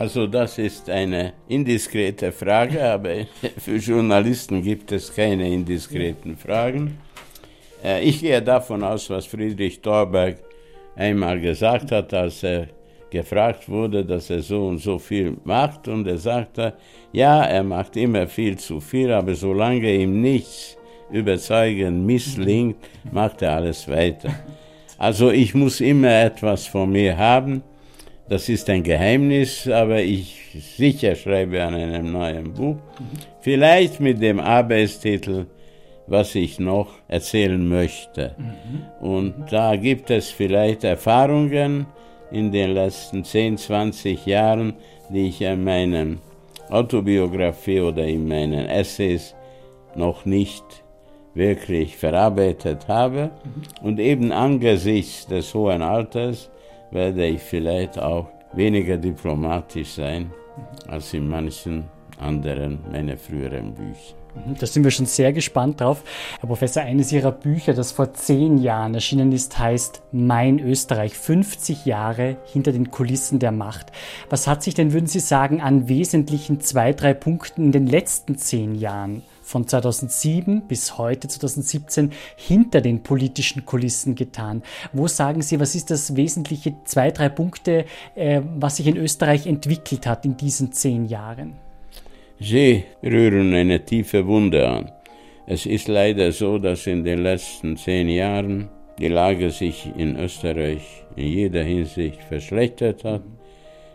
Also 0.00 0.26
das 0.26 0.56
ist 0.56 0.88
eine 0.88 1.34
indiskrete 1.46 2.32
Frage, 2.32 2.82
aber 2.82 3.26
für 3.58 3.76
Journalisten 3.76 4.62
gibt 4.62 4.92
es 4.92 5.14
keine 5.14 5.46
indiskreten 5.46 6.38
Fragen. 6.38 6.96
Äh, 7.84 8.02
ich 8.02 8.22
gehe 8.22 8.40
davon 8.40 8.82
aus, 8.82 9.10
was 9.10 9.26
Friedrich 9.26 9.82
Thorberg 9.82 10.38
einmal 10.96 11.38
gesagt 11.38 11.92
hat, 11.92 12.14
als 12.14 12.42
er 12.42 12.68
gefragt 13.10 13.68
wurde, 13.68 14.02
dass 14.02 14.30
er 14.30 14.40
so 14.40 14.68
und 14.68 14.78
so 14.78 14.98
viel 14.98 15.36
macht. 15.44 15.86
Und 15.86 16.06
er 16.06 16.16
sagte, 16.16 16.72
ja, 17.12 17.44
er 17.44 17.62
macht 17.62 17.94
immer 17.98 18.26
viel 18.26 18.56
zu 18.56 18.80
viel, 18.80 19.12
aber 19.12 19.34
solange 19.34 19.94
ihm 19.94 20.22
nichts 20.22 20.78
überzeugend 21.10 22.06
misslingt, 22.06 22.76
macht 23.12 23.42
er 23.42 23.56
alles 23.56 23.86
weiter. 23.86 24.30
Also 24.96 25.30
ich 25.30 25.54
muss 25.54 25.82
immer 25.82 26.22
etwas 26.22 26.66
von 26.66 26.90
mir 26.90 27.18
haben. 27.18 27.62
Das 28.30 28.48
ist 28.48 28.70
ein 28.70 28.82
Geheimnis, 28.82 29.68
aber 29.68 30.00
ich 30.00 30.36
sicher 30.76 31.14
schreibe 31.14 31.62
an 31.62 31.74
einem 31.74 32.12
neuen 32.12 32.54
Buch. 32.54 32.76
Vielleicht 33.40 34.00
mit 34.00 34.22
dem 34.22 34.40
Arbeitstitel 34.40 35.46
was 36.10 36.34
ich 36.34 36.58
noch 36.58 36.88
erzählen 37.06 37.66
möchte. 37.66 38.34
Mhm. 38.36 39.06
Und 39.06 39.34
da 39.50 39.76
gibt 39.76 40.10
es 40.10 40.28
vielleicht 40.28 40.82
Erfahrungen 40.82 41.86
in 42.32 42.50
den 42.50 42.74
letzten 42.74 43.24
10, 43.24 43.56
20 43.58 44.26
Jahren, 44.26 44.74
die 45.08 45.28
ich 45.28 45.40
in 45.40 45.62
meiner 45.62 46.16
Autobiografie 46.68 47.80
oder 47.80 48.04
in 48.04 48.26
meinen 48.26 48.66
Essays 48.66 49.36
noch 49.94 50.24
nicht 50.24 50.64
wirklich 51.34 51.96
verarbeitet 51.96 52.88
habe. 52.88 53.30
Mhm. 53.44 53.86
Und 53.86 54.00
eben 54.00 54.32
angesichts 54.32 55.28
des 55.28 55.54
hohen 55.54 55.80
Alters 55.80 56.50
werde 56.90 57.26
ich 57.26 57.40
vielleicht 57.40 57.98
auch 57.98 58.28
weniger 58.52 58.96
diplomatisch 58.96 59.94
sein 59.94 60.30
als 60.88 61.14
in 61.14 61.28
manchen 61.28 61.84
anderen 62.18 62.80
meiner 62.90 63.16
früheren 63.16 63.74
Bücher. 63.74 64.14
Mhm, 64.34 64.56
da 64.58 64.66
sind 64.66 64.84
wir 64.84 64.90
schon 64.90 65.06
sehr 65.06 65.32
gespannt 65.32 65.80
drauf. 65.80 66.02
Herr 66.40 66.46
Professor, 66.46 66.82
eines 66.82 67.12
Ihrer 67.12 67.32
Bücher, 67.32 67.74
das 67.74 67.92
vor 67.92 68.12
zehn 68.14 68.58
Jahren 68.58 68.94
erschienen 68.94 69.32
ist, 69.32 69.58
heißt 69.58 70.02
Mein 70.12 70.58
Österreich, 70.58 71.14
50 71.14 71.86
Jahre 71.86 72.36
hinter 72.52 72.72
den 72.72 72.90
Kulissen 72.90 73.38
der 73.38 73.52
Macht. 73.52 73.92
Was 74.28 74.46
hat 74.46 74.62
sich 74.62 74.74
denn, 74.74 74.92
würden 74.92 75.06
Sie 75.06 75.20
sagen, 75.20 75.60
an 75.60 75.88
wesentlichen 75.88 76.60
zwei, 76.60 76.92
drei 76.92 77.14
Punkten 77.14 77.64
in 77.64 77.72
den 77.72 77.86
letzten 77.86 78.36
zehn 78.36 78.74
Jahren 78.74 79.22
von 79.50 79.66
2007 79.66 80.68
bis 80.68 80.96
heute 80.96 81.26
2017 81.26 82.12
hinter 82.36 82.80
den 82.80 83.02
politischen 83.02 83.66
Kulissen 83.66 84.14
getan? 84.14 84.62
Wo 84.92 85.08
sagen 85.08 85.42
Sie, 85.42 85.58
was 85.58 85.74
ist 85.74 85.90
das 85.90 86.14
wesentliche 86.14 86.74
zwei, 86.84 87.10
drei 87.10 87.28
Punkte, 87.28 87.84
äh, 88.14 88.42
was 88.56 88.76
sich 88.76 88.86
in 88.86 88.96
Österreich 88.96 89.46
entwickelt 89.46 90.06
hat 90.06 90.24
in 90.24 90.36
diesen 90.36 90.72
zehn 90.72 91.04
Jahren? 91.06 91.54
Sie 92.38 92.84
rühren 93.02 93.52
eine 93.52 93.84
tiefe 93.84 94.26
Wunde 94.26 94.68
an. 94.68 94.92
Es 95.46 95.66
ist 95.66 95.88
leider 95.88 96.30
so, 96.30 96.58
dass 96.58 96.86
in 96.86 97.02
den 97.02 97.22
letzten 97.22 97.76
zehn 97.76 98.08
Jahren 98.08 98.68
die 99.00 99.08
Lage 99.08 99.50
sich 99.50 99.90
in 99.96 100.16
Österreich 100.16 101.04
in 101.16 101.26
jeder 101.26 101.64
Hinsicht 101.64 102.22
verschlechtert 102.22 103.02
hat, 103.02 103.22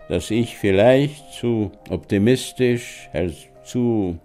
dass 0.10 0.32
ich 0.32 0.58
vielleicht 0.58 1.32
zu 1.34 1.72
optimistisch, 1.90 3.10
zu 3.64 4.20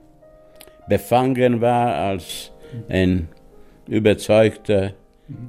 befangen 0.88 1.60
war 1.60 1.94
als 1.94 2.52
ein 2.88 3.28
überzeugter, 3.88 4.92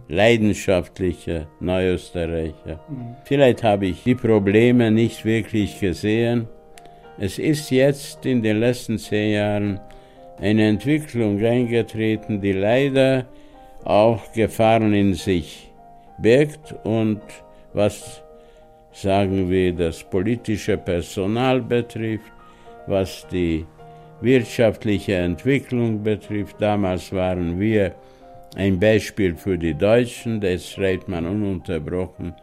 leidenschaftlicher 0.07 1.47
Neuösterreicher. 1.59 2.79
Vielleicht 3.25 3.63
habe 3.63 3.87
ich 3.87 4.03
die 4.03 4.15
Probleme 4.15 4.91
nicht 4.91 5.25
wirklich 5.25 5.79
gesehen, 5.79 6.47
es 7.17 7.37
ist 7.37 7.69
jetzt 7.69 8.25
in 8.25 8.41
den 8.41 8.59
letzten 8.59 8.97
zehn 8.97 9.33
Jahren 9.33 9.79
eine 10.39 10.67
Entwicklung 10.67 11.43
eingetreten, 11.43 12.41
die 12.41 12.53
leider 12.53 13.27
auch 13.83 14.31
Gefahren 14.33 14.93
in 14.93 15.13
sich 15.13 15.71
birgt 16.17 16.73
und 16.83 17.21
was 17.73 18.23
sagen 18.91 19.49
wir 19.49 19.73
das 19.73 20.03
politische 20.03 20.77
Personal 20.77 21.61
betrifft, 21.61 22.31
was 22.87 23.27
die 23.31 23.65
wirtschaftliche 24.21 25.15
Entwicklung 25.15 26.03
betrifft. 26.03 26.55
Damals 26.59 27.11
waren 27.11 27.59
wir 27.59 27.93
ein 28.55 28.79
Beispiel 28.79 29.35
für 29.35 29.57
die 29.57 29.73
Deutschen, 29.73 30.41
jetzt 30.41 30.71
schreibt 30.71 31.07
man 31.07 31.25
ununterbrochen 31.25 32.33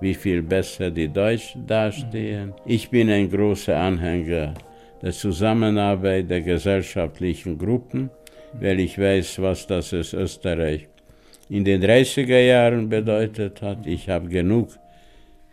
wie 0.00 0.14
viel 0.14 0.42
besser 0.42 0.90
die 0.90 1.08
Deutschen 1.08 1.66
dastehen. 1.66 2.54
Ich 2.64 2.90
bin 2.90 3.10
ein 3.10 3.30
großer 3.30 3.76
Anhänger 3.76 4.54
der 5.02 5.12
Zusammenarbeit 5.12 6.30
der 6.30 6.40
gesellschaftlichen 6.40 7.58
Gruppen, 7.58 8.10
weil 8.60 8.80
ich 8.80 8.98
weiß, 8.98 9.40
was 9.40 9.66
das 9.66 9.92
ist 9.92 10.14
Österreich 10.14 10.88
in 11.48 11.64
den 11.64 11.82
30er 11.82 12.40
Jahren 12.40 12.88
bedeutet 12.88 13.62
hat. 13.62 13.86
Ich 13.86 14.08
habe 14.08 14.28
genug 14.28 14.70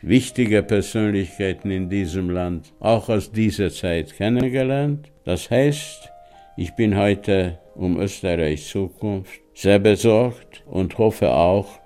wichtige 0.01 0.63
Persönlichkeiten 0.63 1.71
in 1.71 1.89
diesem 1.89 2.29
Land 2.29 2.73
auch 2.79 3.09
aus 3.09 3.31
dieser 3.31 3.71
Zeit 3.71 4.15
kennengelernt. 4.15 5.11
Das 5.23 5.49
heißt, 5.49 6.11
ich 6.57 6.75
bin 6.75 6.97
heute 6.97 7.59
um 7.75 7.99
Österreichs 7.99 8.69
Zukunft 8.69 9.41
sehr 9.53 9.79
besorgt 9.79 10.63
und 10.65 10.97
hoffe 10.97 11.31
auch 11.31 11.79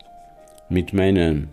mit 0.70 0.94
meinen 0.94 1.50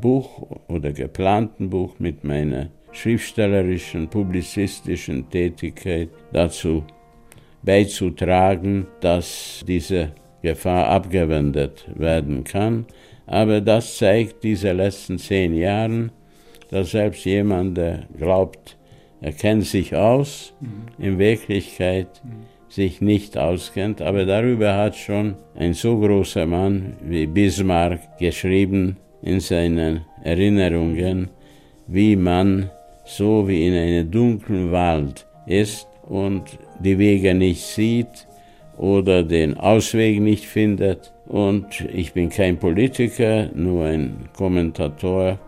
Buch 0.00 0.46
oder 0.68 0.92
geplanten 0.92 1.70
Buch 1.70 1.98
mit 1.98 2.24
meiner 2.24 2.70
schriftstellerischen, 2.92 4.08
publizistischen 4.08 5.28
Tätigkeit 5.28 6.08
dazu 6.32 6.84
beizutragen, 7.62 8.86
dass 9.00 9.64
diese 9.66 10.12
Gefahr 10.42 10.88
abgewendet 10.88 11.86
werden 11.94 12.44
kann. 12.44 12.86
Aber 13.26 13.60
das 13.60 13.96
zeigt 13.96 14.44
diese 14.44 14.72
letzten 14.72 15.18
zehn 15.18 15.54
Jahre, 15.54 16.10
dass 16.70 16.92
selbst 16.92 17.24
jemand, 17.24 17.76
der 17.76 18.06
glaubt, 18.16 18.76
er 19.20 19.32
kennt 19.32 19.64
sich 19.64 19.94
aus, 19.94 20.52
mhm. 20.60 21.04
in 21.04 21.18
Wirklichkeit 21.18 22.22
mhm. 22.24 22.46
sich 22.68 23.00
nicht 23.00 23.36
auskennt, 23.38 24.02
aber 24.02 24.24
darüber 24.26 24.76
hat 24.76 24.96
schon 24.96 25.36
ein 25.54 25.74
so 25.74 25.98
großer 25.98 26.46
Mann 26.46 26.94
wie 27.02 27.26
Bismarck 27.26 28.18
geschrieben 28.18 28.96
in 29.22 29.40
seinen 29.40 30.04
Erinnerungen, 30.22 31.30
wie 31.86 32.16
man 32.16 32.70
so 33.04 33.48
wie 33.48 33.66
in 33.66 33.74
einem 33.74 34.10
dunklen 34.10 34.72
Wald 34.72 35.26
ist 35.46 35.86
und 36.02 36.42
die 36.80 36.98
Wege 36.98 37.34
nicht 37.34 37.62
sieht 37.62 38.26
oder 38.76 39.22
den 39.22 39.56
Ausweg 39.56 40.20
nicht 40.20 40.44
findet. 40.44 41.12
Und 41.28 41.80
ich 41.92 42.12
bin 42.12 42.30
kein 42.30 42.56
Politiker, 42.56 43.48
nur 43.54 43.86
ein 43.86 44.28
Kommentator, 44.36 45.38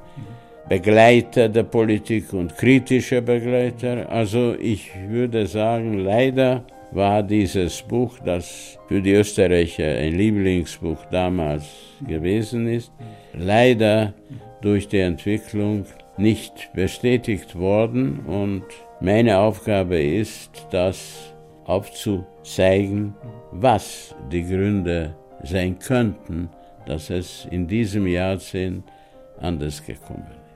Begleiter 0.68 1.48
der 1.48 1.62
Politik 1.62 2.32
und 2.32 2.56
kritischer 2.56 3.22
Begleiter. 3.22 4.10
Also 4.10 4.54
ich 4.60 4.90
würde 5.08 5.46
sagen, 5.46 5.98
leider 6.00 6.62
war 6.90 7.22
dieses 7.22 7.80
Buch, 7.82 8.18
das 8.24 8.78
für 8.88 9.00
die 9.00 9.12
Österreicher 9.12 9.86
ein 9.86 10.14
Lieblingsbuch 10.14 10.98
damals 11.10 11.64
gewesen 12.06 12.68
ist, 12.68 12.92
leider 13.32 14.12
durch 14.60 14.88
die 14.88 15.00
Entwicklung 15.00 15.86
nicht 16.18 16.70
bestätigt 16.74 17.58
worden 17.58 18.20
und 18.26 18.64
meine 19.00 19.38
Aufgabe 19.38 20.02
ist, 20.02 20.66
das 20.70 21.34
aufzuzeigen, 21.64 23.14
was 23.52 24.14
die 24.32 24.42
Gründe 24.42 25.14
sein 25.42 25.78
könnten, 25.78 26.48
dass 26.86 27.10
es 27.10 27.46
in 27.50 27.66
diesem 27.66 28.06
Jahrzehnt 28.06 28.84
anders 29.40 29.84
gekommen 29.84 30.26
ist. 30.30 30.48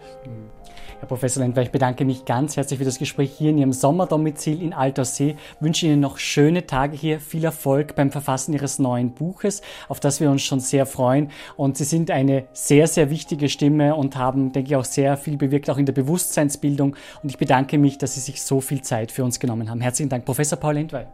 Herr 1.03 1.09
Professor 1.09 1.43
Lendwer, 1.43 1.65
ich 1.65 1.73
bedanke 1.73 2.05
mich 2.05 2.25
ganz 2.27 2.57
herzlich 2.57 2.79
für 2.79 2.85
das 2.85 3.01
Gespräch 3.01 3.33
hier 3.37 3.51
in 3.51 3.59
Ihrem 3.59 3.73
Sommerdomizil 3.73 4.63
in 4.63 4.73
Alterssee. 4.73 5.35
Wünsche 5.59 5.87
Ihnen 5.87 5.99
noch 5.99 6.17
schöne 6.17 6.65
Tage 6.65 6.97
hier, 6.97 7.19
viel 7.19 7.45
Erfolg 7.45 7.97
beim 7.97 8.13
Verfassen 8.13 8.53
Ihres 8.53 8.79
neuen 8.79 9.11
Buches, 9.11 9.63
auf 9.89 9.99
das 9.99 10.21
wir 10.21 10.31
uns 10.31 10.43
schon 10.43 10.61
sehr 10.61 10.87
freuen. 10.87 11.33
Und 11.57 11.77
Sie 11.77 11.83
sind 11.83 12.13
eine 12.13 12.45
sehr, 12.53 12.87
sehr 12.87 13.11
wichtige 13.11 13.49
Stimme 13.49 13.97
und 13.97 14.17
haben, 14.17 14.53
denke 14.53 14.71
ich, 14.71 14.77
auch 14.77 14.85
sehr 14.85 15.17
viel 15.17 15.37
bewirkt, 15.37 15.69
auch 15.71 15.79
in 15.79 15.87
der 15.87 15.93
Bewusstseinsbildung. 15.93 16.95
Und 17.21 17.29
ich 17.29 17.37
bedanke 17.37 17.79
mich, 17.79 17.99
dass 17.99 18.15
Sie 18.15 18.21
sich 18.21 18.41
so 18.41 18.61
viel 18.61 18.83
Zeit 18.83 19.11
für 19.11 19.25
uns 19.25 19.41
genommen 19.41 19.71
haben. 19.71 19.81
Herzlichen 19.81 20.09
Dank, 20.09 20.25
Professor 20.25 20.57
Paul 20.57 20.75
Lendwey. 20.75 21.07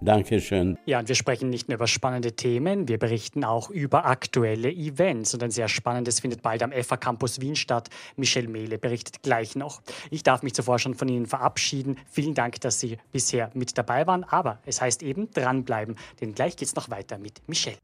Dankeschön. 0.00 0.78
Ja, 0.84 0.98
und 0.98 1.08
wir 1.08 1.14
sprechen 1.14 1.48
nicht 1.48 1.68
nur 1.68 1.76
über 1.76 1.86
spannende 1.86 2.32
Themen, 2.32 2.86
wir 2.88 2.98
berichten 2.98 3.44
auch 3.44 3.70
über 3.70 4.06
aktuelle 4.06 4.70
Events. 4.70 5.34
Und 5.34 5.42
ein 5.42 5.50
sehr 5.50 5.68
spannendes 5.68 6.20
findet 6.20 6.42
bald 6.42 6.62
am 6.62 6.72
FA 6.72 6.96
Campus 6.96 7.40
Wien 7.40 7.56
statt. 7.56 7.88
Michelle 8.16 8.48
Mehle 8.48 8.78
berichtet 8.78 9.22
gleich 9.22 9.56
noch. 9.56 9.80
Ich 10.10 10.22
darf 10.22 10.42
mich 10.42 10.54
zuvor 10.54 10.78
schon 10.78 10.94
von 10.94 11.08
Ihnen 11.08 11.26
verabschieden. 11.26 11.98
Vielen 12.10 12.34
Dank, 12.34 12.60
dass 12.60 12.80
Sie 12.80 12.98
bisher 13.12 13.50
mit 13.54 13.76
dabei 13.78 14.06
waren. 14.06 14.24
Aber 14.24 14.58
es 14.66 14.80
heißt 14.80 15.02
eben 15.02 15.30
dranbleiben, 15.30 15.96
denn 16.20 16.34
gleich 16.34 16.56
geht 16.56 16.68
es 16.68 16.74
noch 16.74 16.90
weiter 16.90 17.18
mit 17.18 17.40
Michelle. 17.48 17.76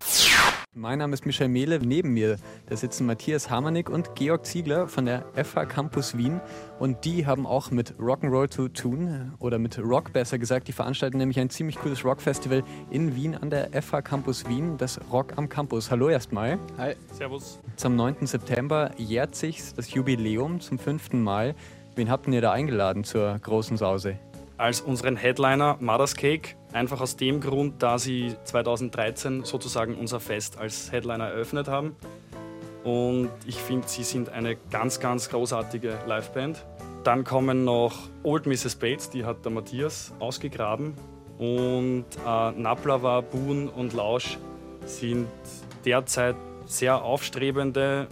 Mein 0.75 1.01
Name 1.01 1.13
ist 1.13 1.27
Michel 1.27 1.49
Mehle. 1.49 1.81
Neben 1.81 2.15
mir 2.15 2.39
da 2.65 2.75
sitzen 2.75 3.05
Matthias 3.05 3.51
Hamanik 3.51 3.91
und 3.91 4.15
Georg 4.15 4.47
Ziegler 4.47 4.89
von 4.89 5.05
der 5.05 5.27
FH 5.35 5.67
Campus 5.67 6.17
Wien. 6.17 6.41
Und 6.79 7.05
die 7.05 7.27
haben 7.27 7.47
auch 7.47 7.71
mit 7.71 7.93
Rock'n'Roll 7.99 8.49
zu 8.49 8.69
tun, 8.69 9.35
oder 9.39 9.59
mit 9.59 9.79
Rock 9.79 10.15
besser 10.15 10.39
gesagt. 10.39 10.69
Die 10.69 10.73
veranstalten 10.73 11.19
nämlich 11.19 11.39
ein 11.39 11.51
ziemlich 11.51 11.77
cooles 11.77 12.07
Rockfestival 12.07 12.65
in 12.91 13.15
Wien 13.15 13.35
an 13.35 13.51
der 13.51 13.69
FH 13.83 14.01
Campus 14.01 14.49
Wien, 14.49 14.79
das 14.79 14.99
Rock 15.13 15.35
am 15.37 15.51
Campus. 15.51 15.91
Hallo 15.91 16.09
erstmal. 16.09 16.59
Hi. 16.79 16.95
Servus. 17.13 17.61
Zum 17.77 17.95
9. 17.95 18.27
September 18.27 18.93
jährt 18.97 19.35
sich 19.35 19.75
das 19.75 19.93
Jubiläum 19.93 20.61
zum 20.61 20.79
fünften 20.79 21.23
Mal. 21.23 21.55
Wen 21.97 22.11
habt 22.11 22.27
ihr 22.29 22.41
da 22.41 22.51
eingeladen 22.51 23.05
zur 23.05 23.39
großen 23.39 23.77
Sause? 23.77 24.19
Als 24.57 24.81
unseren 24.81 25.17
Headliner 25.17 25.77
Mother's 25.81 26.17
Cake 26.17 26.57
Einfach 26.73 27.01
aus 27.01 27.17
dem 27.17 27.41
Grund, 27.41 27.83
da 27.83 27.99
sie 27.99 28.35
2013 28.45 29.45
sozusagen 29.45 29.95
unser 29.95 30.21
Fest 30.21 30.59
als 30.59 30.91
Headliner 30.91 31.29
eröffnet 31.29 31.69
haben. 31.69 31.97
Und 32.83 33.31
ich 33.47 33.57
finde, 33.57 33.87
sie 33.89 34.03
sind 34.03 34.31
eine 34.31 34.57
ganz, 34.71 34.99
ganz 34.99 35.29
großartige 35.29 35.99
Liveband. 36.07 36.65
Dann 37.05 37.25
kommen 37.25 37.65
noch 37.65 38.09
Old 38.23 38.47
Mrs. 38.47 38.77
Bates, 38.77 39.11
die 39.11 39.25
hat 39.25 39.45
der 39.45 39.53
Matthias 39.53 40.13
ausgegraben. 40.19 40.95
Und 41.39 42.07
äh, 42.27 42.51
Naplava, 42.53 43.21
Boon 43.21 43.69
und 43.69 43.93
Lausch 43.93 44.39
sind 44.87 45.29
derzeit 45.85 46.37
sehr 46.67 47.03
aufstrebende 47.03 48.09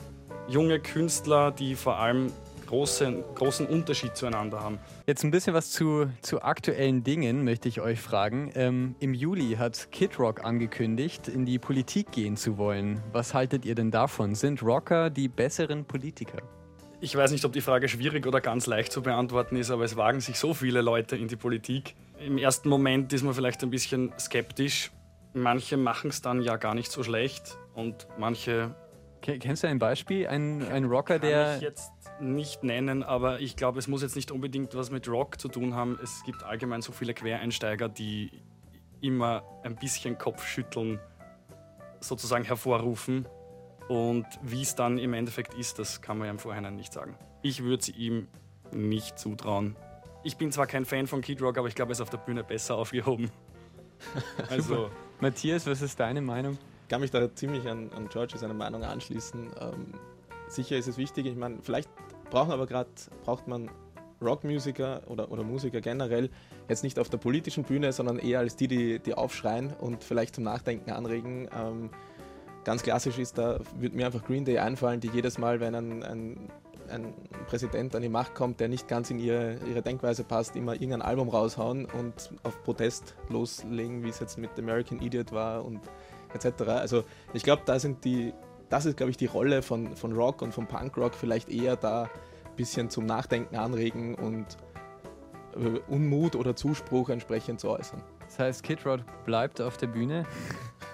junge 0.49 0.81
Künstler, 0.81 1.51
die 1.51 1.77
vor 1.77 1.97
allem 1.99 2.33
großen, 2.71 3.25
großen 3.35 3.67
Unterschied 3.67 4.17
zueinander 4.17 4.61
haben. 4.61 4.79
Jetzt 5.07 5.25
ein 5.25 5.33
bisschen 5.33 5.55
was 5.55 5.73
zu, 5.73 6.09
zu 6.23 6.41
aktuellen 6.43 7.03
Dingen 7.03 7.43
möchte 7.43 7.69
ich 7.69 7.81
euch 7.81 8.01
fragen. 8.01 8.53
Ähm, 8.55 8.95
Im 9.01 9.13
Juli 9.13 9.57
hat 9.59 9.91
Kid 9.91 10.21
Rock 10.21 10.45
angekündigt, 10.45 11.27
in 11.27 11.45
die 11.45 11.59
Politik 11.59 12.13
gehen 12.13 12.37
zu 12.37 12.59
wollen. 12.59 13.03
Was 13.13 13.35
haltet 13.35 13.65
ihr 13.65 13.75
denn 13.75 13.91
davon? 13.91 14.37
Sind 14.37 14.63
Rocker 14.63 15.11
die 15.11 15.27
besseren 15.27 15.85
Politiker? 15.85 16.39
Ich 17.01 17.17
weiß 17.17 17.33
nicht, 17.33 17.45
ob 17.45 17.53
die 17.53 17.61
Frage 17.61 17.89
schwierig 17.89 18.25
oder 18.27 18.41
ganz 18.41 18.67
leicht 18.67 18.93
zu 18.93 19.03
beantworten 19.03 19.57
ist, 19.57 19.73
aber 19.73 19.83
es 19.83 19.97
wagen 19.97 20.21
sich 20.21 20.39
so 20.39 20.55
viele 20.55 20.81
Leute 20.81 21.17
in 21.17 21.27
die 21.27 21.37
Politik. 21.37 21.97
Im 22.25 22.39
ersten 22.39 22.69
Moment 22.69 23.13
ist 23.13 23.25
man 23.25 23.35
vielleicht 23.35 23.65
ein 23.65 23.71
bisschen 23.71 24.13
skeptisch. 24.17 24.93
Manche 25.33 25.77
machen 25.77 26.11
es 26.11 26.23
dann 26.23 26.41
ja 26.41 26.57
gar 26.57 26.77
nicht 26.77 26.93
so 26.93 27.03
schlecht 27.03 27.59
und 27.75 28.07
manche 28.17 28.77
Kennst 29.23 29.63
du 29.63 29.69
ein 29.69 29.79
Beispiel? 29.79 30.27
Ein, 30.27 30.67
ein 30.71 30.85
Rocker, 30.85 31.19
der. 31.19 31.57
Ich 31.57 31.63
jetzt 31.63 31.91
nicht 32.21 32.65
nennen, 32.65 33.03
aber 33.03 33.41
ich 33.41 33.57
glaube, 33.57 33.79
es 33.79 33.89
muss 33.89 34.03
jetzt 34.03 34.17
nicht 34.17 34.31
unbedingt 34.31 34.75
was 34.75 34.91
mit 34.91 35.09
Rock 35.09 35.41
zu 35.41 35.49
tun 35.49 35.75
haben. 35.75 35.99
Es 36.03 36.23
gibt 36.25 36.43
allgemein 36.43 36.83
so 36.83 36.93
viele 36.93 37.15
Quereinsteiger, 37.15 37.89
die 37.89 38.31
immer 39.01 39.43
ein 39.63 39.77
bisschen 39.77 40.19
Kopfschütteln 40.19 41.01
sozusagen 42.01 42.45
hervorrufen. 42.45 43.27
Und 43.89 44.27
wie 44.43 44.63
es 44.63 44.75
dann 44.75 44.99
im 44.99 45.15
Endeffekt 45.15 45.55
ist, 45.55 45.79
das 45.79 46.01
kann 46.01 46.19
man 46.19 46.27
ja 46.27 46.31
im 46.31 46.39
Vorhinein 46.39 46.77
nicht 46.77 46.93
sagen. 46.93 47.17
Ich 47.43 47.63
würde 47.65 47.83
sie 47.83 47.93
ihm 47.93 48.29
nicht 48.73 49.19
zutrauen. 49.19 49.77
Ich 50.23 50.37
bin 50.37 50.53
zwar 50.53 50.67
kein 50.67 50.85
Fan 50.85 51.07
von 51.07 51.23
Kid 51.23 51.43
Rock, 51.43 51.59
aber 51.59 51.69
ich 51.69 51.75
glaube, 51.75 51.91
er 51.91 51.93
ist 51.93 52.01
auf 52.01 52.11
der 52.11 52.19
Bühne 52.19 52.45
besser 52.45 52.77
aufgehoben. 52.79 53.31
Also. 54.49 54.91
Matthias, 55.21 55.67
was 55.67 55.83
ist 55.83 56.01
deine 56.01 56.23
Meinung? 56.23 56.57
kann 56.91 57.01
mich 57.01 57.13
da 57.13 57.33
ziemlich 57.35 57.67
an, 57.69 57.91
an 57.93 58.09
George 58.09 58.37
seiner 58.37 58.53
Meinung 58.53 58.83
anschließen. 58.83 59.51
Ähm, 59.61 59.95
sicher 60.49 60.77
ist 60.77 60.89
es 60.89 60.99
wichtig, 60.99 61.25
ich 61.25 61.37
meine, 61.37 61.59
vielleicht 61.63 61.89
brauchen 62.31 62.53
aber 62.53 62.67
gerade, 62.67 62.91
braucht 63.25 63.47
man 63.49 63.71
Rockmusiker 64.23 65.03
oder, 65.09 65.31
oder 65.31 65.43
Musiker 65.43 65.81
generell 65.81 66.31
jetzt 66.69 66.85
nicht 66.85 66.99
auf 66.99 67.09
der 67.09 67.19
politischen 67.19 67.65
Bühne, 67.65 67.93
sondern 67.93 68.19
eher 68.19 68.39
als 68.39 68.57
die, 68.57 68.69
die, 68.69 68.99
die 68.99 69.15
aufschreien 69.15 69.73
und 69.81 70.05
vielleicht 70.05 70.35
zum 70.35 70.45
Nachdenken 70.45 70.91
anregen. 70.91 71.49
Ähm, 71.57 71.91
ganz 72.65 72.83
klassisch 72.83 73.19
ist, 73.19 73.39
da 73.39 73.61
würde 73.79 73.97
mir 73.97 74.07
einfach 74.07 74.25
Green 74.25 74.45
Day 74.45 74.59
einfallen, 74.59 75.01
die 75.01 75.09
jedes 75.09 75.39
Mal, 75.39 75.61
wenn 75.61 75.75
ein, 75.75 76.03
ein, 76.03 76.51
ein 76.89 77.15
Präsident 77.47 77.95
an 77.97 78.03
die 78.03 78.09
Macht 78.09 78.35
kommt, 78.35 78.61
der 78.61 78.69
nicht 78.69 78.89
ganz 78.89 79.11
in 79.11 79.19
ihre, 79.19 79.59
ihre 79.69 79.83
Denkweise 79.83 80.25
passt, 80.25 80.57
immer 80.57 80.75
irgendein 80.75 81.03
Album 81.03 81.29
raushauen 81.29 81.87
und 81.87 82.33
auf 82.43 82.63
Protest 82.63 83.15
loslegen, 83.29 84.05
wie 84.05 84.11
es 84.11 84.21
jetzt 84.21 84.39
mit 84.39 84.51
American 84.59 85.01
Idiot 85.01 85.33
war 85.33 85.65
und 85.65 85.81
etc. 86.35 86.63
Also 86.63 87.05
ich 87.33 87.43
glaube, 87.43 87.63
da 87.65 87.79
sind 87.79 88.05
die, 88.05 88.35
das 88.71 88.87
ist, 88.87 88.97
glaube 88.97 89.11
ich, 89.11 89.17
die 89.17 89.27
Rolle 89.27 89.63
von, 89.63 89.95
von 89.97 90.13
Rock 90.13 90.41
und 90.43 90.55
von 90.55 90.67
Punkrock 90.67 91.15
vielleicht 91.15 91.51
eher 91.51 91.77
da 91.77 92.05
ein 92.05 92.57
bisschen 92.57 92.89
zum 92.89 93.05
Nachdenken 93.05 93.57
anregen 93.57 94.15
und 94.15 94.47
äh, 95.57 95.81
Unmut 95.89 96.37
oder 96.37 96.57
Zuspruch 96.57 97.11
entsprechend 97.11 97.61
zu 97.61 97.69
äußern. 97.69 98.03
Das 98.21 98.39
heißt, 98.39 98.63
Kid 98.63 98.87
Rock 98.87 99.01
bleibt 99.25 99.61
auf 99.61 99.77
der 99.77 99.89
Bühne. 99.89 100.25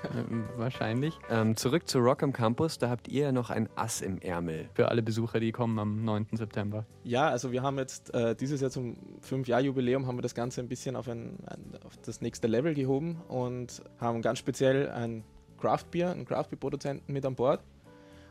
Wahrscheinlich. 0.56 1.18
Ähm, 1.30 1.54
zurück 1.54 1.86
zu 1.86 1.98
Rock 1.98 2.22
am 2.22 2.32
Campus, 2.32 2.78
da 2.78 2.88
habt 2.88 3.08
ihr 3.08 3.24
ja 3.24 3.32
noch 3.32 3.50
ein 3.50 3.68
Ass 3.76 4.00
im 4.00 4.18
Ärmel. 4.20 4.70
Für 4.72 4.88
alle 4.88 5.02
Besucher, 5.02 5.38
die 5.38 5.52
kommen 5.52 5.78
am 5.78 6.02
9. 6.02 6.28
September. 6.32 6.86
Ja, 7.04 7.28
also 7.28 7.52
wir 7.52 7.62
haben 7.62 7.76
jetzt 7.76 8.14
äh, 8.14 8.34
dieses 8.34 8.62
Jahr 8.62 8.70
zum 8.70 8.96
5-Jahr-Jubiläum 9.28 10.06
haben 10.06 10.16
wir 10.16 10.22
das 10.22 10.34
Ganze 10.34 10.62
ein 10.62 10.68
bisschen 10.68 10.96
auf, 10.96 11.08
ein, 11.08 11.38
ein, 11.46 11.78
auf 11.84 11.98
das 11.98 12.22
nächste 12.22 12.46
Level 12.46 12.72
gehoben 12.72 13.20
und 13.28 13.82
haben 14.00 14.22
ganz 14.22 14.38
speziell 14.38 14.88
ein 14.88 15.22
Craft 15.66 15.90
Beer, 15.90 16.10
einen 16.12 16.24
Craft 16.24 16.44
Beer 16.50 16.58
Produzenten 16.60 17.12
mit 17.12 17.26
an 17.26 17.34
Bord, 17.34 17.60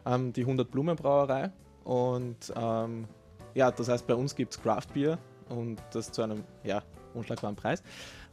ähm, 0.05 0.31
die 0.31 0.41
100 0.41 0.71
Blumen 0.71 0.95
Brauerei 0.95 1.51
und 1.83 2.53
ähm, 2.55 3.07
ja, 3.53 3.71
das 3.71 3.89
heißt 3.89 4.07
bei 4.07 4.15
uns 4.15 4.33
gibt 4.33 4.53
es 4.53 4.61
Craft 4.61 4.87
Beer 4.93 5.17
und 5.49 5.81
das 5.91 6.13
zu 6.13 6.21
einem 6.21 6.45
ja, 6.63 6.81
unschlagbaren 7.13 7.57
Preis. 7.57 7.83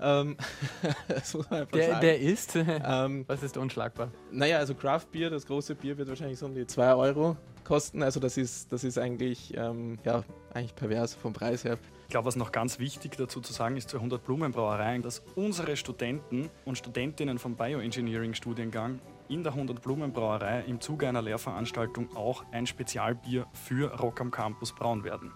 Ähm, 0.01 0.37
der, 1.73 1.99
der, 1.99 2.21
ist? 2.21 2.55
Ähm, 2.55 3.25
Was 3.27 3.43
ist 3.43 3.57
unschlagbar? 3.57 4.13
Naja, 4.31 4.59
also 4.59 4.75
Craft 4.75 5.07
Beer, 5.11 5.31
das 5.31 5.47
große 5.47 5.75
Bier 5.75 5.99
wird 5.99 6.09
wahrscheinlich 6.09 6.39
so 6.39 6.47
um 6.47 6.55
die 6.55 6.67
2 6.67 6.95
Euro 6.95 7.37
kosten. 7.65 8.05
Also 8.05 8.21
das 8.21 8.37
ist, 8.37 8.71
das 8.71 8.85
ist 8.85 8.99
eigentlich, 8.99 9.53
ähm, 9.57 9.99
ja, 10.05 10.23
eigentlich 10.55 10.77
pervers 10.77 11.15
vom 11.15 11.33
Preis 11.33 11.65
her. 11.65 11.77
Ich 12.13 12.15
glaube, 12.15 12.27
was 12.27 12.37
noch 12.37 12.53
ganz 12.53 12.79
wichtig 12.79 13.17
dazu 13.17 13.41
zu 13.41 13.55
sagen 13.55 13.79
ist 13.79 13.89
zur 13.89 14.01
100 14.01 14.23
Blumenbrauereien, 14.23 15.01
dass 15.01 15.21
unsere 15.35 15.79
Studenten 15.79 16.51
und 16.67 16.77
Studentinnen 16.77 17.39
vom 17.39 17.57
Bioengineering-Studiengang 17.57 19.01
in 19.31 19.43
der 19.43 19.55
100 19.55 19.81
Blumenbrauerei 19.81 20.63
im 20.67 20.79
Zuge 20.79 21.09
einer 21.09 21.23
Lehrveranstaltung 21.23 22.15
auch 22.15 22.45
ein 22.53 22.67
Spezialbier 22.67 23.47
für 23.55 23.99
Rock 23.99 24.21
am 24.21 24.31
Campus 24.31 24.75
brauen 24.75 25.05
werden. 25.05 25.33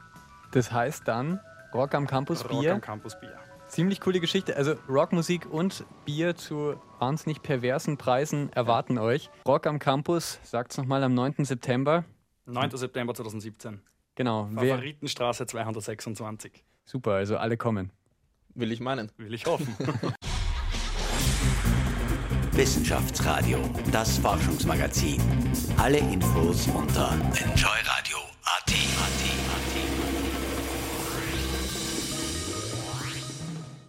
Das 0.52 0.70
heißt 0.70 1.08
dann 1.08 1.40
Rock 1.72 1.94
am 1.94 2.06
Campus 2.06 2.44
Rock 2.44 2.60
Bier? 2.60 2.74
am 2.74 2.82
Campus 2.82 3.18
Bier. 3.18 3.38
Ziemlich 3.68 4.02
coole 4.02 4.20
Geschichte. 4.20 4.54
Also 4.54 4.74
Rockmusik 4.86 5.50
und 5.50 5.86
Bier 6.04 6.36
zu 6.36 6.78
wahnsinnig 6.98 7.40
perversen 7.40 7.96
Preisen 7.96 8.52
erwarten 8.52 8.98
euch. 8.98 9.30
Rock 9.48 9.66
am 9.66 9.78
Campus, 9.78 10.40
sagt's 10.42 10.76
nochmal, 10.76 11.02
am 11.02 11.14
9. 11.14 11.42
September. 11.46 12.04
9. 12.44 12.76
September 12.76 13.14
2017. 13.14 13.80
Genau. 14.16 14.48
Favoritenstraße 14.54 15.46
226. 15.46 16.65
super, 16.86 17.12
also 17.12 17.36
alle 17.36 17.56
kommen. 17.56 17.90
Will 18.54 18.72
ich 18.72 18.80
meinen. 18.80 19.10
Will 19.18 19.34
ich 19.34 19.44
hoffen. 19.44 19.76
Wissenschaftsradio, 22.52 23.58
das 23.92 24.16
Forschungsmagazin. 24.16 25.20
Alle 25.76 25.98
Infos 25.98 26.66
unter 26.68 27.12
enjoyradio.at. 27.34 29.25